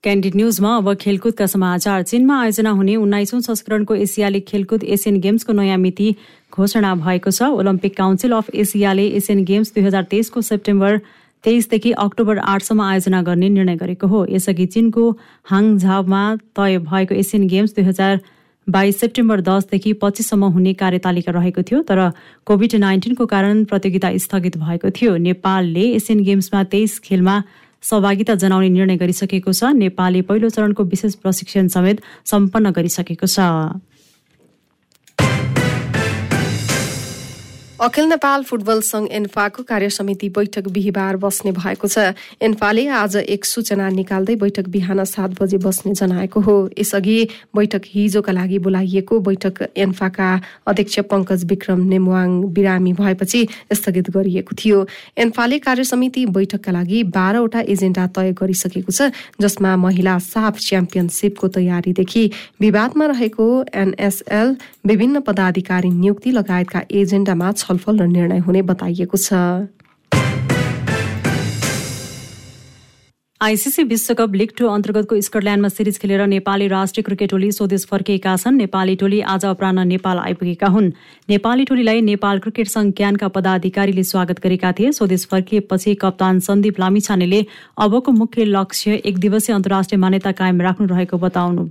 क्यान्डिड 0.03 0.35
न्युजमा 0.35 0.75
अब 0.77 0.93
खेलकुदका 0.97 1.45
समाचार। 1.45 2.03
चीनमा 2.03 2.39
आयोजना 2.41 2.69
हुने 2.69 2.95
उन्नाइसौँ 2.97 3.39
संस्करणको 3.41 3.95
एसियाली 3.95 4.39
खेलकुद 4.41 4.83
एसियन 4.85 5.19
गेम्सको 5.21 5.53
नयाँ 5.53 5.77
मिति 5.77 6.15
घोषणा 6.53 6.93
भएको 6.97 7.31
छ। 7.31 7.49
ओलम्पिक 7.53 7.95
काउन्सिल 7.97 8.31
अफ 8.33 8.49
एसियाले 8.55 9.05
एसियन 9.21 9.43
गेम्स 9.45 9.73
दुई 9.75 9.83
हजार 9.83 10.03
तेइसको 10.09 10.41
सेप्टेम्बर 10.41 10.97
तेइसदेखि 11.43 11.91
अक्टोबर 11.99 12.37
आठसम्म 12.39 12.81
आयोजना 12.81 13.21
गर्ने 13.21 13.49
निर्णय 13.49 13.75
गरेको 13.77 14.07
हो। 14.07 14.25
यसअघि 14.31 14.65
चीनको 14.73 15.09
हाङझावमा 15.45 16.25
तय 16.57 16.77
भएको 16.81 17.15
एसियन 17.15 17.47
गेम्स 17.47 17.75
दुई 17.75 17.85
हजार 17.85 18.19
बाइस 18.67 18.99
सेप्टेम्बर 18.99 19.41
दसदेखि 19.45 19.93
पच्चिससम्म 20.01 20.53
हुने 20.57 20.73
कार्यतालिका 20.81 21.31
रहेको 21.31 21.61
थियो 21.61 21.81
तर 21.85 22.09
कोभिड 22.47 22.75
नाइन्टिनको 22.81 23.25
कारण 23.29 23.63
प्रतियोगिता 23.69 24.17
स्थगित 24.17 24.57
भएको 24.57 24.89
थियो। 24.91 25.17
नेपालले 25.29 25.91
एसियन 25.93 26.23
गेम्समा 26.23 26.63
तेइस 26.73 26.99
खेलमा 27.05 27.43
सहभागिता 27.81 28.35
जनाउने 28.35 28.69
निर्णय 28.69 28.97
गरिसकेको 28.97 29.51
छ। 29.51 29.63
नेपालले 29.73 30.21
पहिलो 30.21 30.49
चरणको 30.49 30.83
विशेष 30.83 31.15
प्रशिक्षण 31.15 31.67
समेत 31.67 32.01
सम्पन्न 32.25 32.71
गरिसकेको 32.71 33.27
छ। 33.27 33.39
अखिल 37.81 38.05
नेपाल 38.05 38.43
फुटबल 38.43 38.81
संघ 38.85 39.07
एन्फाको 39.11 39.63
कार्य 39.63 39.89
समिति 39.89 40.27
बैठक 40.29 40.67
बिहिबार 40.69 41.17
बस्ने 41.17 41.51
भएको 41.51 41.87
छ। 41.87 42.13
एन्फाले 42.39 42.85
आज 42.87 43.15
एक 43.25 43.45
सूचना 43.45 43.87
निकाल्दै 43.89 44.35
बैठक 44.37 44.67
बिहान 44.69 45.03
सात 45.03 45.41
बजे 45.41 45.57
बस्ने 45.57 45.93
जनाएको 45.97 46.39
हो। 46.39 46.53
यसअघि 46.77 47.17
बैठक 47.55 47.81
हिजोका 47.93 48.31
लागि 48.31 48.59
बोलाइएको 48.59 49.19
बैठक 49.19 49.61
एन्फाका 49.75 50.29
अध्यक्ष 50.67 50.99
पङ्कज 51.09 51.45
विक्रम 51.49 51.81
नेमुवाङ 51.87 52.29
बिरामी 52.53 52.93
भएपछि 52.93 53.41
स्थगित 53.73 54.09
गरिएको 54.11 54.55
थियो। 54.55 54.85
एन्फाले 55.17 55.59
कार्य 55.59 55.83
समिति 55.83 56.25
बैठकका 56.37 56.71
लागि 56.71 57.03
बाह्रवटा 57.17 57.65
एजेन्डा 57.67 58.05
तय 58.13 58.31
गरिसकेको 58.37 58.91
छ 58.91 59.09
जसमा 59.41 59.75
महिला 59.87 60.17
साफ 60.27 60.59
च्याम्पियनसिपको 60.59 61.47
तयारीदेखि 61.57 62.29
विवादमा 62.61 63.05
रहेको 63.15 63.49
एनएसएल 63.75 64.55
विभिन्न 64.85 65.19
पदाधिकारी 65.25 65.89
नियुक्ति 65.97 66.31
लगायतका 66.31 66.85
एजेन्डामा 67.01 67.51
छलफल 67.71 67.99
र 67.99 68.07
निर्णय 68.07 68.39
हुने 68.47 68.61
बताइएको 68.67 69.17
छ 69.17 69.69
आइसिसी 73.41 73.83
विश्वकप 73.83 74.35
लिग 74.35 74.49
टू 74.57 74.67
अन्तर्गतको 74.69 75.19
स्कटल्याण्डमा 75.21 75.69
सिरिज 75.69 75.97
खेलेर 75.99 76.21
नेपाली 76.27 76.67
राष्ट्रिय 76.67 77.03
क्रिकेट 77.03 77.29
टोली 77.29 77.51
स्वदेश 77.51 77.85
फर्किएका 77.89 78.35
छन्। 78.37 78.55
नेपाली 78.55 78.95
टोली 78.95 79.21
आज 79.25 79.45
अपरान्न 79.45 79.85
नेपाल 79.87 80.17
आइपुगेका 80.19 80.67
हुन्। 80.67 80.91
नेपाली 81.29 81.65
टोलीलाई 81.65 82.01
नेपाल 82.01 82.39
क्रिकेट 82.39 82.67
संघ 82.69 82.93
क्यानका 82.93 83.27
पदाधिकारीले 83.33 84.03
स्वागत 84.03 84.39
गरेका 84.43 84.71
थिए। 84.79 84.91
स्वदेश 84.93 85.25
फर्किएपछि 85.31 85.95
कप्तान 86.03 86.39
सन्दीप 86.39 86.79
लामिछानेले 86.79 87.41
अबको 87.81 88.11
मुख्य 88.11 88.45
लक्ष्य 88.45 89.01
एक 89.05 89.17
दिवसीय 89.17 89.55
अन्तर्राष्ट्रिय 89.55 89.99
मान्यता 89.99 90.31
कायम 90.37 90.61
राख्नु 90.61 90.87
रहेको 90.93 91.17
बताउनु 91.17 91.65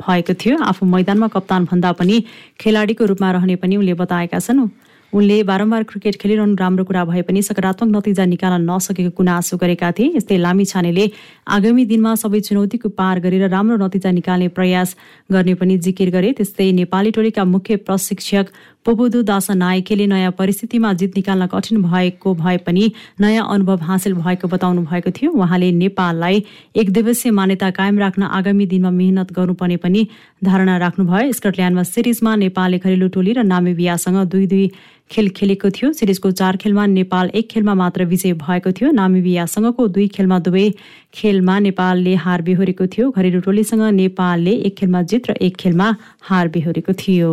भएको 0.00 0.34
थियो। 0.36 0.58
आफू 0.62 0.86
मैदानमा 0.86 1.28
कप्तान 1.32 1.64
भन्दा 1.72 1.92
पनि 1.96 2.16
खेलाडीको 2.60 3.04
रूपमा 3.06 3.32
रहने 3.32 3.56
पनि 3.56 3.80
उनले 3.80 3.94
बताएका 3.96 4.38
छन्। 4.40 4.68
उनले 5.12 5.42
बारम्बार 5.42 5.82
क्रिकेट 5.88 6.16
खेलिरहनु 6.20 6.54
राम्रो 6.54 6.84
कुरा 6.84 7.04
भए 7.04 7.22
पनि 7.24 7.42
सकारात्मक 7.42 7.88
नतिजा 7.96 8.24
निकाल्न 8.28 8.60
नसकेको 8.70 9.10
गुनासो 9.16 9.56
गरेका 9.56 9.90
थिए। 9.96 10.16
यस्तै 10.16 10.36
लामी 10.36 10.64
छानेले 10.68 11.04
आगामी 11.48 11.84
दिनमा 11.88 12.14
सबै 12.22 12.40
चुनौतीको 12.44 12.88
पार 12.92 13.20
गरेर 13.24 13.48
राम्रो 13.48 13.76
नतिजा 13.80 14.10
निकाल्ने 14.12 14.48
प्रयास 14.52 14.96
गर्ने 15.32 15.54
पनि 15.56 15.78
जिकिर 15.80 16.10
गरे। 16.12 16.32
त्यस्तै 16.36 16.72
नेपाली 16.80 17.10
टोलीका 17.16 17.44
मुख्य 17.44 17.76
प्रशिक्षक 17.88 18.46
पोबुदु 18.84 19.22
दासा 19.22 19.54
नायकेले 19.54 20.06
नयाँ 20.06 20.32
परिस्थितिमा 20.36 20.92
जित 21.00 21.16
निकाल्न 21.16 21.46
कठिन 21.54 21.82
भएको 21.82 22.34
भए 22.34 22.56
पनि 22.68 22.84
नयाँ 23.20 23.48
अनुभव 23.48 23.80
हासिल 23.88 24.14
भएको 24.20 24.48
बताउनु 24.48 24.82
भएको 24.92 25.10
थियो। 25.16 25.32
उहाँले 25.32 25.72
नेपाललाई 25.72 26.44
एक 26.76 26.92
दिवसीय 26.92 27.32
मान्यता 27.32 27.70
कायम 27.80 27.98
राख्न 27.98 28.22
आगामी 28.38 28.66
दिनमा 28.66 28.90
मेहनत 28.92 29.32
गर्नुपर्ने 29.32 29.76
पनि 29.80 30.06
धारणा 30.44 30.76
राख्नुभयो। 30.84 31.32
स्कटल्याण्डमा 31.32 31.82
सिरिजमा 31.94 32.36
नेपालले 32.44 32.78
घरेलु 32.78 33.08
टोली 33.08 33.32
र 33.32 33.42
नामिबियासँग 33.44 34.24
दुई 34.28 34.46
दुई 34.46 34.66
खेल 35.10 35.28
खेलेको 35.28 35.70
थियो। 35.70 35.92
सिरिजको 35.92 36.30
चार 36.30 36.56
खेलमा 36.56 36.86
नेपाल 36.86 37.30
एक 37.34 37.48
खेलमा 37.50 37.74
मात्र 37.74 38.04
विजय 38.04 38.32
भएको 38.34 38.72
थियो। 38.72 38.90
नामिबियासँगको 38.92 39.88
दुई 39.88 40.08
खेलमा 40.08 40.38
दुवै 40.38 40.66
खेलमा 41.14 41.58
नेपालले 41.58 42.14
हार 42.14 42.42
बेहोरेको 42.42 42.86
थियो। 42.86 43.10
घरेलु 43.10 43.40
टोलीसँग 43.40 43.82
नेपालले 43.94 44.52
एक 44.68 44.76
खेलमा 44.76 45.02
जित 45.02 45.30
र 45.30 45.36
एक 45.40 45.56
खेलमा 45.56 45.94
हार 46.22 46.48
बेहोरेको 46.48 46.92
थियो। 46.92 47.32